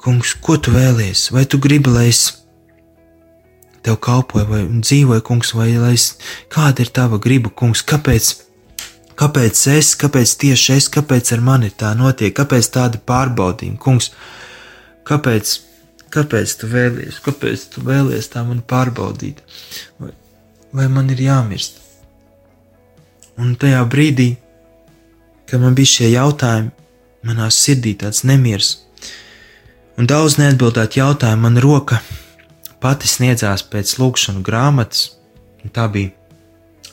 Kungs, 0.00 0.32
ko 0.40 0.56
tu 0.56 0.72
vēlies? 0.72 1.28
Vai 1.34 1.44
tu 1.44 1.58
gribi, 1.60 1.92
lai 1.92 2.06
es 2.08 2.22
tev 3.84 3.98
kalpoju, 4.00 4.46
vai 4.48 4.60
dzīvoju, 4.68 5.24
kungs, 5.24 5.52
vai 5.56 5.72
lai 5.76 5.94
es, 5.96 6.14
kāda 6.52 6.84
ir 6.84 6.92
tava 6.96 7.20
griba, 7.20 7.52
kungs? 7.52 7.82
Kāpēc? 7.84 8.30
Kāpēc 9.20 9.62
es, 9.74 9.92
kāpēc 10.00 10.32
tieši 10.40 10.76
es, 10.78 10.88
kāpēc 10.92 11.34
ar 11.36 11.42
mani 11.44 11.68
tā 11.68 11.92
notiek, 11.96 12.32
kāpēc 12.36 12.70
tāda 12.72 13.00
pārbaudījuma, 13.04 13.80
kungs? 13.80 14.08
Kāpēc, 15.08 15.52
kāpēc 16.14 16.56
tu 16.60 16.70
vēlies, 16.72 17.20
kāpēc 17.24 17.66
tu 17.74 17.84
vēlies 17.84 18.32
tā 18.32 18.44
man 18.48 18.64
pārbaudīt? 18.64 19.42
Vai, 20.00 20.14
vai 20.72 20.88
man 20.88 21.12
ir 21.12 21.20
jāmirst? 21.26 21.82
Un 23.40 23.52
tajā 23.60 23.84
brīdī, 23.92 24.30
kad 25.48 25.60
man 25.60 25.76
bija 25.76 25.92
šie 25.92 26.14
jautājumi, 26.14 26.72
manā 27.28 27.52
sirdī 27.52 27.92
tāds 28.00 28.24
nemieris, 28.24 28.78
un 30.00 30.08
daudz 30.08 30.38
neatbildētu 30.40 31.00
jautājumu, 31.00 31.44
man 31.44 31.60
roka 31.60 32.00
pati 32.80 33.08
sniedzās 33.10 33.66
pēc 33.68 33.98
lūkšanu 34.00 34.40
grāmatas, 34.46 35.10
tā 35.76 35.84
bija 35.92 36.16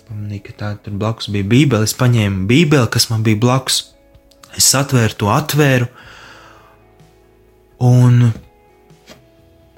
Pamanīju, 0.07 0.43
ka 0.45 0.53
tā 0.55 0.67
tur 0.79 0.93
blakus 0.95 1.27
bija 1.27 1.43
Bībele. 1.43 1.83
Es 1.83 1.91
paņēmu 1.99 2.45
Bībeli, 2.47 2.87
kas 2.87 3.09
man 3.11 3.25
bija 3.25 3.39
blakus. 3.43 3.81
Es 4.55 4.69
atvēru 4.79 5.17
to, 5.19 5.27
atvēru. 5.33 5.89
Un, 7.83 8.29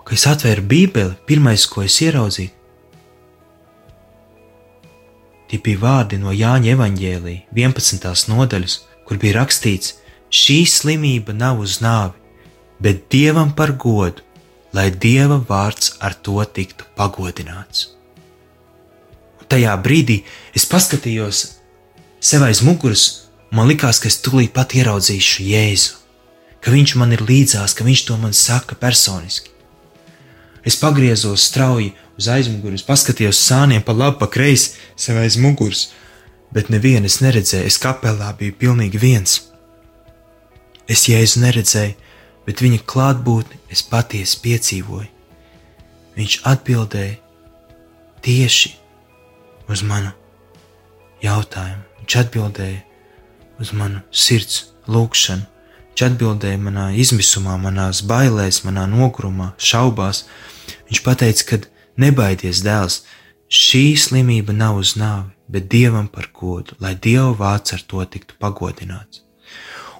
kad 0.06 0.13
es 0.13 0.28
atvēru 0.30 0.68
Bībeli, 0.70 1.18
pirmais, 1.26 1.65
ko 1.65 1.82
es 1.86 1.98
ieraudzīju, 2.06 2.54
Tie 5.50 5.58
bija 5.65 5.80
vārdi 5.82 6.20
no 6.22 6.30
Jāņa 6.30 6.76
evaņģēlī 6.76 7.32
11. 7.58 8.04
nodaļas, 8.30 8.76
kur 9.10 9.18
bija 9.18 9.39
rakstīts: 9.39 9.96
Šī 10.30 10.60
slimība 10.70 11.34
nav 11.34 11.63
uz 11.63 11.80
nāvi, 11.82 12.18
bet 12.80 13.08
dievam 13.12 13.52
par 13.56 13.76
godu, 13.78 14.24
lai 14.74 14.89
dieva 14.92 15.39
vārds 15.50 15.96
ar 16.00 16.13
to 16.13 16.42
tiktu 16.46 16.86
pagodināts. 16.98 17.89
Un 19.42 19.50
tajā 19.50 19.74
brīdī 19.84 20.22
es 20.56 20.68
paskatījos 20.70 21.46
sev 22.20 22.44
aiz 22.46 22.62
muguras, 22.65 23.06
man 23.52 23.70
likās, 23.70 24.02
ka 24.02 24.10
es 24.12 24.20
tūlīt 24.24 24.54
pat 24.54 24.76
ieraudzīšu 24.78 25.48
Jēzu, 25.48 25.96
ka 26.62 26.74
viņš 26.74 26.96
man 27.00 27.15
ir 27.15 27.24
līdzās, 27.26 27.74
ka 27.74 27.88
viņš 27.88 28.06
to 28.08 28.18
man 28.20 28.36
saka 28.36 28.76
personiski. 28.76 29.56
Es 30.68 30.76
pagriezos 30.76 31.48
strauji 31.48 31.94
uz 32.20 32.28
aizmugures, 32.28 32.84
paskatījos 32.84 33.39
sāniem 33.39 33.82
pa 33.86 33.96
labi, 33.96 34.20
pa 34.20 34.28
kreisi, 34.28 34.76
sev 35.00 35.22
aiz 35.22 35.39
muguras, 35.39 35.88
bet 36.54 36.70
nevienu 36.70 37.08
es 37.08 37.22
neredzēju, 37.24 37.70
es 37.70 37.80
kapelā 37.82 38.34
biju 38.38 38.58
pilnīgi 38.60 39.00
viens. 39.00 39.39
Es 40.89 41.06
jēzu 41.08 41.42
neredzēju, 41.46 41.96
bet 42.49 42.63
viņa 42.65 42.81
klātbūtni 42.89 43.59
es 43.69 43.83
patiesi 43.85 44.39
piedzīvoju. 44.41 45.05
Viņš 46.17 46.38
atbildēja 46.49 47.19
tieši 48.25 48.71
uz 49.69 49.83
manu 49.85 50.09
jautājumu. 51.21 51.85
Viņš 52.01 52.17
atbildēja 52.23 52.79
uz 53.62 53.71
manu 53.77 54.01
sirds 54.09 54.63
lūgšanu. 54.89 55.45
Viņš 55.91 56.05
atbildēja 56.07 56.63
manā 56.63 56.89
izmisumā, 56.97 57.53
manās 57.62 58.01
bailēs, 58.09 58.63
manā 58.65 58.88
nogurumā, 58.89 59.51
šaubās. 59.62 60.25
Viņš 60.89 61.05
teica, 61.21 61.45
ka 61.51 61.62
nebaidies, 62.01 62.63
dēls, 62.65 63.03
šī 63.45 63.93
slimība 63.93 64.57
nav 64.57 64.81
uz 64.81 64.97
nāvi, 64.97 65.35
bet 65.45 65.69
dievam 65.69 66.09
par 66.09 66.31
godu, 66.33 66.73
lai 66.81 66.95
dieva 66.97 67.29
vārds 67.38 67.77
ar 67.77 67.85
to 67.85 68.01
tiktu 68.09 68.41
pagodināts. 68.41 69.21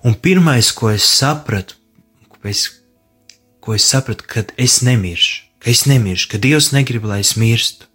Un 0.02 0.16
pirmais, 0.16 0.72
ko 0.74 0.90
es 0.90 1.06
sapratu, 1.06 1.79
es, 2.48 2.84
ko 3.60 3.76
es 3.76 3.88
sapratu, 3.90 4.24
kad 4.28 4.54
es 4.58 4.80
nemiršu, 4.86 5.44
ka 5.60 5.72
es 5.72 5.84
nemiršu, 5.90 6.30
ka 6.32 6.40
Dievs 6.40 6.72
negrib, 6.72 7.04
lai 7.10 7.20
es 7.26 7.36
mirstu. 7.36 7.90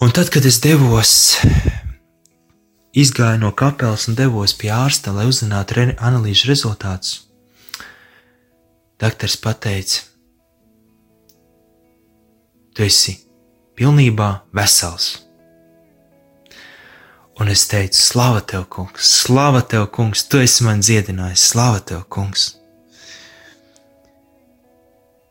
Un 0.00 0.12
tad, 0.12 0.30
kad 0.32 0.44
es 0.44 0.60
devos, 0.60 1.36
izgāju 2.96 3.40
no 3.40 3.52
kapelas 3.52 4.08
un 4.08 4.16
devos 4.16 4.56
pie 4.56 4.72
ārsta, 4.72 5.12
lai 5.12 5.28
uzzinātu 5.28 5.76
re 5.76 5.86
analīžu 5.96 6.48
rezultātus, 6.48 7.26
doktors 9.00 9.36
pateica, 9.40 10.04
tu 12.76 12.84
esi 12.84 13.18
pilnībā 13.76 14.32
vesels. 14.56 15.25
Un 17.36 17.50
es 17.52 17.66
teicu, 17.68 17.98
slava 18.00 18.40
tev, 18.40 18.64
kungs, 18.72 19.10
slava 19.24 19.60
tev, 19.60 19.90
kungs, 19.92 20.22
tu 20.24 20.40
esi 20.40 20.64
man 20.64 20.80
dziedinājis, 20.80 21.42
slava 21.50 21.82
tev, 21.84 22.06
kungs. 22.08 22.54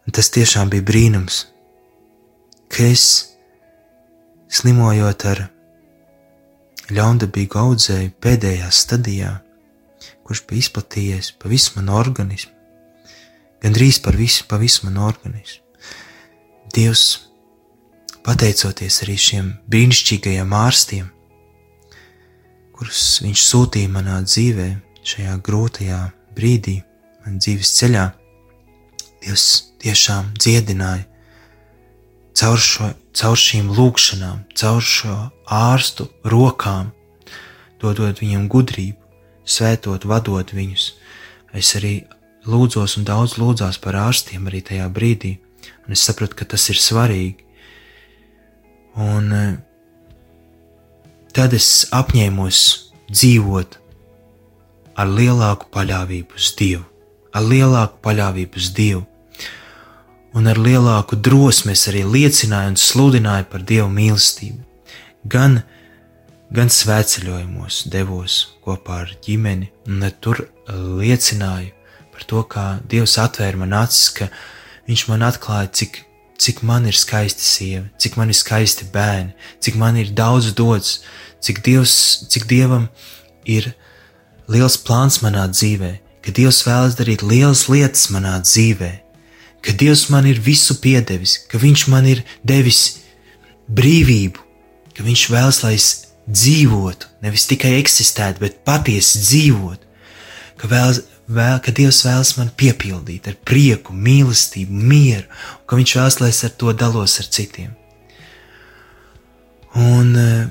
Un 0.06 0.14
tas 0.14 0.30
tiešām 0.30 0.70
bija 0.70 0.86
brīnums, 0.86 1.40
ka 2.70 2.86
es 2.86 3.08
slimojot 4.54 5.26
ar 5.32 5.42
ļaundabīgu 6.94 7.58
audzēju 7.64 8.14
pēdējā 8.22 8.70
stadijā, 8.70 9.32
kurš 10.26 10.44
bija 10.46 10.62
izplatījies 10.62 11.32
pa 11.42 11.50
visu 11.50 11.74
manu 11.80 11.98
organismu, 11.98 12.54
gandrīz 13.66 13.98
par 14.06 14.14
visu, 14.20 14.46
pa 14.46 14.62
visu 14.62 14.86
manu 14.86 15.08
organismu. 15.10 15.64
Dievs, 16.76 17.08
pateicoties 18.22 19.02
arī 19.02 19.18
šiem 19.18 19.52
brīnišķīgajiem 19.74 20.54
ārstiem, 20.54 21.10
kurus 22.76 23.22
viņš 23.24 23.48
sūtīja 23.48 23.92
manā 23.96 24.20
dzīvē, 24.28 24.70
šajā 25.08 25.40
grūtajā 25.46 26.04
brīdī, 26.36 26.78
manā 27.24 27.40
dzīves 27.40 27.74
ceļā, 27.80 28.06
Dievs 29.26 29.74
tiešām 29.82 30.28
dziedināja 30.38 31.08
caur, 32.36 32.60
šo, 32.62 32.92
caur 33.16 33.40
šīm 33.40 33.72
lūkšanām, 33.74 34.44
caur 34.58 34.84
šo 34.84 35.16
ārstu 35.52 36.08
rokām, 36.30 36.92
dodot 37.82 38.22
viņam 38.22 38.50
gudrību, 38.52 39.00
svētot, 39.46 40.06
vadot 40.10 40.54
viņus. 40.56 40.92
Es 41.56 41.74
arī 41.80 41.96
lūdzos 42.46 42.98
un 43.00 43.08
daudz 43.08 43.38
lūdzās 43.40 43.80
par 43.82 43.98
ārstiem 44.04 44.50
arī 44.50 44.62
tajā 44.66 44.90
brīdī, 44.94 45.38
un 45.86 45.96
es 45.96 46.04
sapratu, 46.06 46.38
ka 46.38 46.50
tas 46.54 46.68
ir 46.74 46.82
svarīgi. 46.82 47.42
Un 49.02 49.32
eh, 49.36 49.56
tad 51.36 51.54
es 51.54 51.68
apņēmos 51.96 52.62
dzīvot 53.12 53.78
ar 54.96 55.12
lielāku 55.12 55.68
paļāvību 55.74 56.40
uz 56.40 56.54
Dievu, 56.58 56.86
ar 57.36 57.44
lielāku 57.44 58.00
paļāvību 58.06 58.62
uz 58.62 58.72
Dievu 58.76 59.04
un 60.36 60.50
ar 60.52 60.60
lielāku 60.60 61.20
drosmi 61.20 61.76
es 61.76 61.86
arī 61.92 62.04
liecināju 62.08 62.74
un 62.74 62.80
sludināju 62.80 63.48
par 63.52 63.64
Dieva 63.68 63.88
mīlestību. 63.92 64.60
Gan, 65.32 65.62
gan 66.52 66.72
svētceļojumos 66.72 67.86
devos 67.92 68.42
kopā 68.66 69.04
ar 69.06 69.16
ģimeni, 69.26 69.72
un 69.88 70.04
tur 70.20 70.44
liecināju 70.72 71.72
par 72.16 72.28
to, 72.28 72.44
kā 72.52 72.66
Dievs 72.88 73.16
atvēra 73.22 73.64
man 73.64 73.76
acis, 73.84 74.10
ka 74.18 74.30
Viņš 74.86 75.08
man 75.10 75.24
atklāja, 75.26 75.70
cik, 75.80 76.04
cik 76.38 76.62
man 76.66 76.86
ir 76.86 76.98
skaisti 76.98 77.42
sieva, 77.42 77.86
cik 78.02 78.20
man 78.20 78.30
ir 78.30 78.38
skaisti 78.38 78.86
bērni, 78.94 79.34
cik 79.66 79.80
man 79.82 79.98
ir 79.98 80.12
daudz 80.14 80.52
dots, 80.54 81.00
cik, 81.46 81.62
Dievs, 81.66 81.96
cik 82.34 82.50
Dievam 82.50 82.90
ir 83.46 83.72
liels 84.52 84.78
plāns 84.82 85.22
manā 85.22 85.46
dzīvē, 85.54 85.96
ka 86.26 86.34
Dievs 86.34 86.66
vēlas 86.66 86.98
darīt 86.98 87.26
lielas 87.26 87.68
lietas 87.70 88.10
manā 88.14 88.40
dzīvēm 88.42 89.06
ka 89.66 89.74
Dievs 89.74 90.10
man 90.14 90.28
ir 90.30 90.40
visu 90.46 90.78
piedevis, 90.82 91.40
ka 91.50 91.58
Viņš 91.62 91.88
man 91.90 92.06
ir 92.10 92.22
devis 92.46 93.02
brīvību, 93.66 94.42
ka 94.94 95.06
Viņš 95.06 95.24
vēlas, 95.34 95.62
lai 95.66 95.74
es 95.80 95.90
dzīvotu, 96.26 97.10
nevis 97.26 97.48
tikai 97.50 97.76
eksistētu, 97.80 98.44
bet 98.46 98.62
patiesi 98.68 99.24
dzīvotu, 99.26 99.82
ka, 100.62 100.70
vēlas, 100.70 101.02
vēl, 101.26 101.58
ka 101.66 101.74
Dievs 101.74 102.04
vēlas 102.06 102.36
man 102.38 102.54
piepildīt 102.62 103.32
ar 103.32 103.40
prieku, 103.48 103.94
mīlestību, 103.94 104.86
mieru, 104.94 105.26
un 105.58 105.66
ka 105.66 105.82
Viņš 105.82 105.96
vēlas, 105.98 106.20
lai 106.22 106.30
es 106.34 106.44
ar 106.46 106.54
to 106.54 106.76
dalos 106.78 107.18
ar 107.24 107.32
citiem. 107.38 107.74
Un 109.76 110.14
eh, 110.16 110.46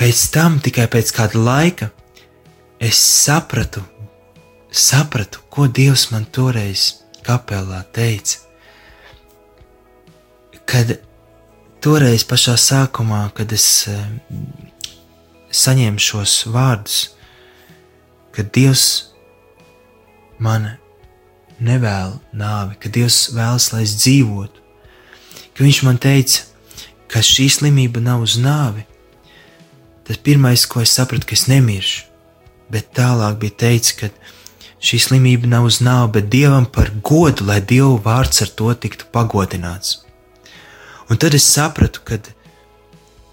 pēc 0.00 0.20
tam, 0.32 0.58
tikai 0.64 0.86
pēc 0.88 1.12
kāda 1.12 1.40
laika, 1.44 1.90
es 2.80 2.96
sapratu, 2.96 3.82
sapratu, 4.72 5.42
ko 5.52 5.66
Dievs 5.68 6.08
man 6.14 6.24
toreiz 6.24 7.02
kapelā 7.26 7.82
teica, 7.92 8.40
kad 10.64 10.96
toreiz 11.84 12.24
pašā 12.24 12.56
sākumā, 12.60 13.26
kad 13.36 13.52
es 13.52 13.66
eh, 13.92 14.00
saņēmu 15.52 16.00
šos 16.00 16.36
vārdus, 16.48 17.00
ka 18.32 18.46
Dievs 18.56 18.86
man 20.40 20.72
nevēl 21.60 22.16
nāvi, 22.32 22.78
ka 22.80 22.88
Dievs 22.88 23.26
vēlas, 23.36 23.68
lai 23.74 23.84
es 23.84 23.98
dzīvotu, 24.00 24.56
ka 25.52 25.66
Viņš 25.66 25.82
man 25.84 25.98
teica, 26.00 26.46
ka 27.12 27.20
šī 27.20 27.50
slimība 27.52 28.00
nav 28.00 28.22
uz 28.24 28.38
nāvi, 28.40 28.86
tas 30.10 30.18
pirmais, 30.26 30.66
ko 30.66 30.82
es 30.82 30.92
sapratu, 30.98 31.30
ka 31.30 31.38
es 31.38 31.46
nemiršu, 31.46 32.04
bet 32.74 32.90
tālāk 32.98 33.38
bija 33.38 33.58
teicis, 33.64 33.94
ka 33.94 34.10
Šī 34.80 34.96
slimība 34.96 35.44
nav 35.44 35.66
uz 35.68 35.82
nāvi, 35.84 36.14
bet 36.14 36.28
dievam 36.32 36.64
par 36.64 36.88
godu, 37.04 37.44
lai 37.44 37.58
dievu 37.60 37.98
vārds 38.00 38.40
ar 38.40 38.48
to 38.56 38.72
tiktu 38.72 39.10
pagodināts. 39.12 39.98
Un 41.12 41.20
tad 41.20 41.36
es 41.36 41.44
sapratu, 41.44 42.00
ka 42.00 42.16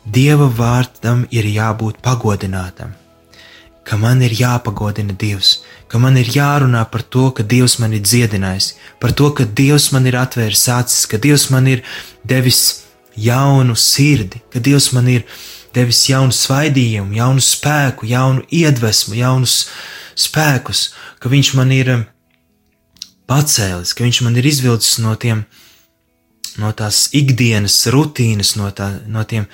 dieva 0.04 0.50
vārdam 0.52 1.24
ir 1.32 1.48
jābūt 1.48 2.02
pagodinātam, 2.04 2.92
ka 3.88 3.96
man 3.96 4.20
ir 4.26 4.36
jāpagodina 4.36 5.16
Dievs, 5.16 5.62
ka 5.88 6.00
man 6.04 6.18
ir 6.20 6.28
jārunā 6.28 6.84
par 6.92 7.06
to, 7.16 7.30
ka 7.32 7.46
Dievs 7.48 7.78
man 7.80 7.96
ir 7.96 8.04
dziedinājis, 8.04 8.74
par 9.00 9.16
to, 9.16 9.30
ka 9.32 9.46
Dievs 9.48 9.94
man 9.96 10.10
ir 10.10 10.20
atvēris 10.20 10.66
acis, 10.74 11.06
ka 11.08 11.16
Dievs 11.16 11.48
man 11.54 11.70
ir 11.72 11.86
devis 12.28 12.84
jaunu 13.16 13.78
sirdi, 13.80 14.44
ka 14.52 14.60
Dievs 14.60 14.92
man 14.92 15.08
ir 15.08 15.24
devis 15.78 16.02
jaunu 16.10 16.34
svaidījumu, 16.34 17.16
jaunu 17.20 17.44
spēku, 17.44 18.10
jaunu 18.10 18.44
iedvesmu, 18.50 19.16
jaunus 19.20 19.60
spēkus, 20.18 20.90
ka 21.22 21.30
viņš 21.32 21.54
man 21.58 21.74
ir 21.76 21.94
um, 21.94 22.06
pacēlis, 23.30 23.94
ka 23.94 24.06
viņš 24.06 24.22
man 24.26 24.40
ir 24.40 24.48
izvilcis 24.50 24.98
no 25.04 25.14
tiem, 25.20 25.44
no 26.58 26.72
tās 26.74 27.08
ikdienas 27.18 27.78
rutīnas, 27.94 28.56
no, 28.60 28.72
tā, 28.76 28.90
no, 29.06 29.24
tiem, 29.30 29.46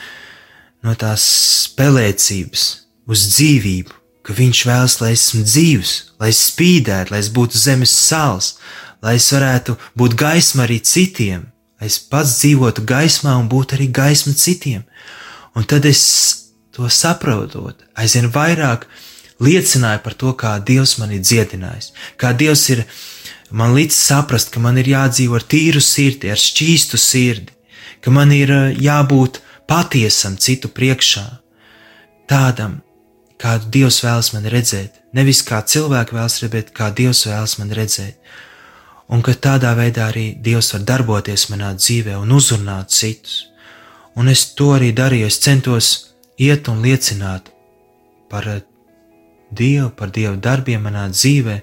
no 0.85 0.95
tās 0.99 1.25
spēlēcības 1.67 2.65
uz 3.09 3.25
dzīvību, 3.33 3.99
ka 4.23 4.35
viņš 4.37 4.65
vēlas, 4.69 4.99
lai 5.01 5.11
esmu 5.17 5.43
dzīvs, 5.43 5.93
lai 6.21 6.31
es 6.31 6.43
spīdētu, 6.51 7.11
lai 7.11 7.19
es 7.23 7.31
būtu 7.33 7.59
zemes 7.59 7.91
sāls, 7.91 8.53
lai 9.03 9.17
es 9.19 9.27
varētu 9.35 9.75
būt 9.99 10.15
gaisma 10.19 10.63
arī 10.63 10.79
citiem, 10.79 11.49
es 11.83 11.99
pats 11.99 12.37
dzīvotu 12.39 12.85
gaismā 12.87 13.35
un 13.41 13.49
būtu 13.51 13.75
arī 13.75 13.89
gaisma 13.91 14.31
citiem. 14.37 14.85
Un 15.55 15.65
tad 15.69 15.85
es 15.85 16.03
to 16.73 16.89
saprotot, 16.89 17.83
aizvien 17.93 18.31
vairāk 18.33 18.87
liecināju 19.43 20.01
par 20.03 20.15
to, 20.17 20.33
kā 20.37 20.55
Dievs 20.65 20.97
man 21.01 21.13
ir 21.13 21.21
dziedinājis, 21.21 21.91
kā 22.17 22.33
Dievs 22.37 22.65
ir 22.73 22.83
man 23.53 23.75
līdz 23.77 23.97
saprast, 23.97 24.53
ka 24.53 24.61
man 24.63 24.79
ir 24.81 24.89
jādzīvo 24.89 25.37
ar 25.37 25.45
tīru 25.45 25.81
sirdi, 25.83 26.31
ar 26.33 26.41
šķīstu 26.41 26.97
sirdi, 26.97 27.53
ka 28.01 28.11
man 28.11 28.33
ir 28.33 28.51
eh, 28.51 28.79
jābūt 28.81 29.41
patiesam 29.69 30.37
citu 30.41 30.71
priekšā, 30.73 31.25
tādam, 32.29 32.81
kādu 33.39 33.69
Dievs 33.69 34.01
vēlas 34.03 34.33
man 34.33 34.49
redzēt, 34.49 34.99
nevis 35.13 35.43
kā 35.45 35.61
cilvēku 35.61 36.17
vēlas 36.17 36.41
redzēt, 36.41 36.53
bet 36.57 36.75
kā 36.75 36.89
Dievs 36.95 37.25
vēlas 37.29 37.57
man 37.61 37.73
redzēt. 37.75 38.17
Un 39.13 39.21
ka 39.21 39.35
tādā 39.35 39.73
veidā 39.77 40.07
arī 40.09 40.31
Dievs 40.41 40.71
var 40.73 40.85
darboties 40.89 41.49
manā 41.51 41.73
dzīvē 41.77 42.15
un 42.17 42.31
uzrunāt 42.33 42.93
citus. 42.95 43.52
Un 44.15 44.29
es 44.29 44.45
to 44.53 44.69
arī 44.75 44.91
darīju, 44.93 45.25
es 45.25 45.39
centos 45.41 45.87
iet 46.37 46.67
un 46.69 46.83
liecināt 46.85 47.49
par 48.29 48.45
eh, 48.49 48.61
Dievu, 49.53 49.89
par 49.97 50.09
Dieva 50.13 50.35
darbiem 50.37 50.85
manā 50.85 51.07
dzīvē, 51.09 51.61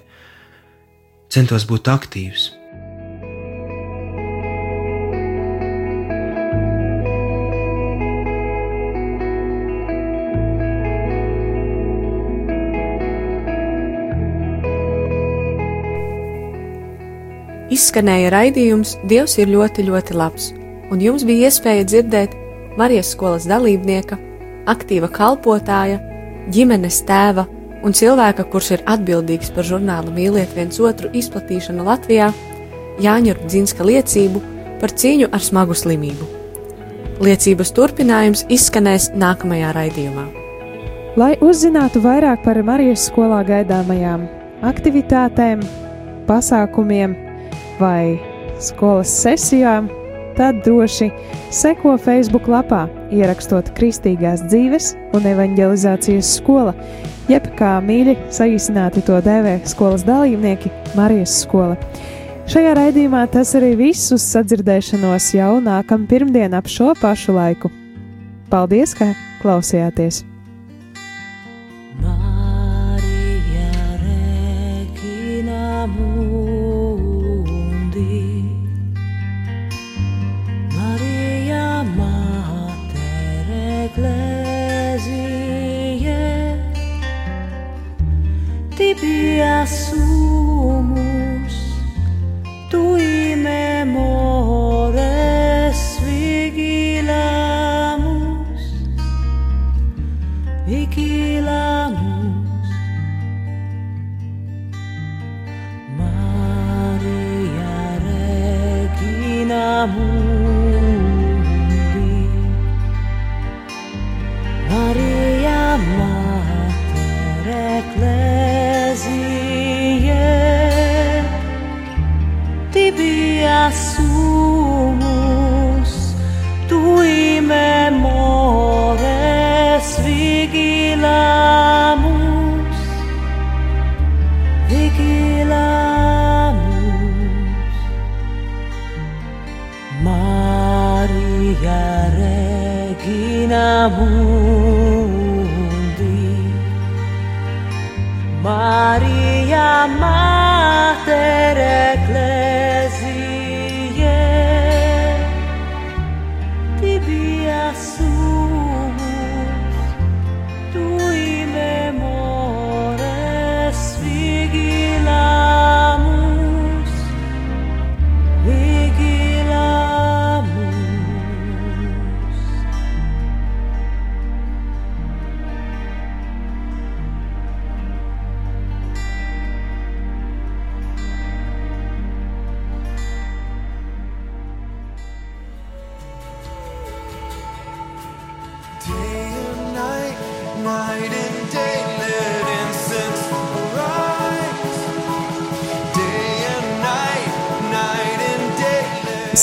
centos 1.31 1.67
būt 1.67 1.87
aktīvs. 1.91 2.51
Izskanēja 17.71 18.29
raidījums 18.35 18.97
Dievs 19.07 19.37
ir 19.39 19.51
ļoti, 19.51 19.87
ļoti 19.87 20.15
labs, 20.19 20.51
un 20.91 20.99
jums 20.99 21.23
bija 21.27 21.47
iespēja 21.47 21.87
dzirdēt 21.87 22.40
Marijas 22.79 23.11
skolas 23.11 23.47
dalībnieka, 23.49 24.17
aktīva 24.71 25.09
kalpotāja, 25.11 25.99
ģimenes 26.53 27.01
tēva 27.07 27.47
un 27.83 27.95
cilvēka, 27.97 28.45
kurš 28.51 28.71
ir 28.77 28.83
atbildīgs 28.89 29.51
par 29.55 29.67
žurnālu 29.67 30.13
mīliet 30.15 30.53
viens 30.55 30.79
otru 30.79 31.11
izplatīšanu 31.17 31.85
Latvijā, 31.87 32.31
Jāņa 33.01 33.35
Rudzinska 33.37 33.85
liecību 33.87 34.41
par 34.81 34.93
cīņu 34.93 35.31
ar 35.33 35.43
smagu 35.43 35.75
slimību. 35.77 36.27
Liecības 37.21 37.71
turpinājums 37.77 38.45
izskanēs 38.49 39.11
nākamajā 39.19 39.71
raidījumā. 39.77 40.25
Lai 41.19 41.33
uzzinātu 41.43 42.01
vairāk 42.01 42.45
par 42.45 42.61
Marijas 42.65 43.03
skolā 43.09 43.41
gaidāmajām 43.47 44.27
aktivitātēm, 44.65 45.63
pasākumiem 46.29 47.17
vai 47.81 48.15
skolas 48.63 49.11
sesijām, 49.23 49.89
tad 50.41 50.63
droši 50.65 51.11
seko 51.53 51.93
Facebook 52.01 52.47
lapā, 52.49 52.87
ierakstot 53.13 53.67
Kristīgās 53.77 54.41
dzīves 54.49 54.87
un 55.13 55.27
evanģelizācijas 55.29 56.31
skola, 56.39 56.73
jeb 57.29 57.45
kā 57.59 57.75
mīļi 57.85 58.15
saīsināti 58.33 59.03
to 59.05 59.19
dēvē 59.21 59.59
skolas 59.69 60.01
dalībnieki 60.07 60.71
Marijas 60.97 61.35
skola. 61.43 61.77
Šajā 62.49 62.73
raidījumā 62.79 63.27
tas 63.29 63.53
arī 63.59 63.75
viss 63.83 64.09
uz 64.15 64.25
sadzirdēšanos 64.31 65.29
jau 65.37 65.53
nākamā 65.61 66.09
pirmdiena 66.09 66.63
ap 66.63 66.73
šo 66.73 66.95
pašu 66.97 67.37
laiku. 67.37 67.69
Paldies, 68.49 68.97
ka 68.97 69.13
klausījāties! 69.45 70.23
abraço. 89.61 89.90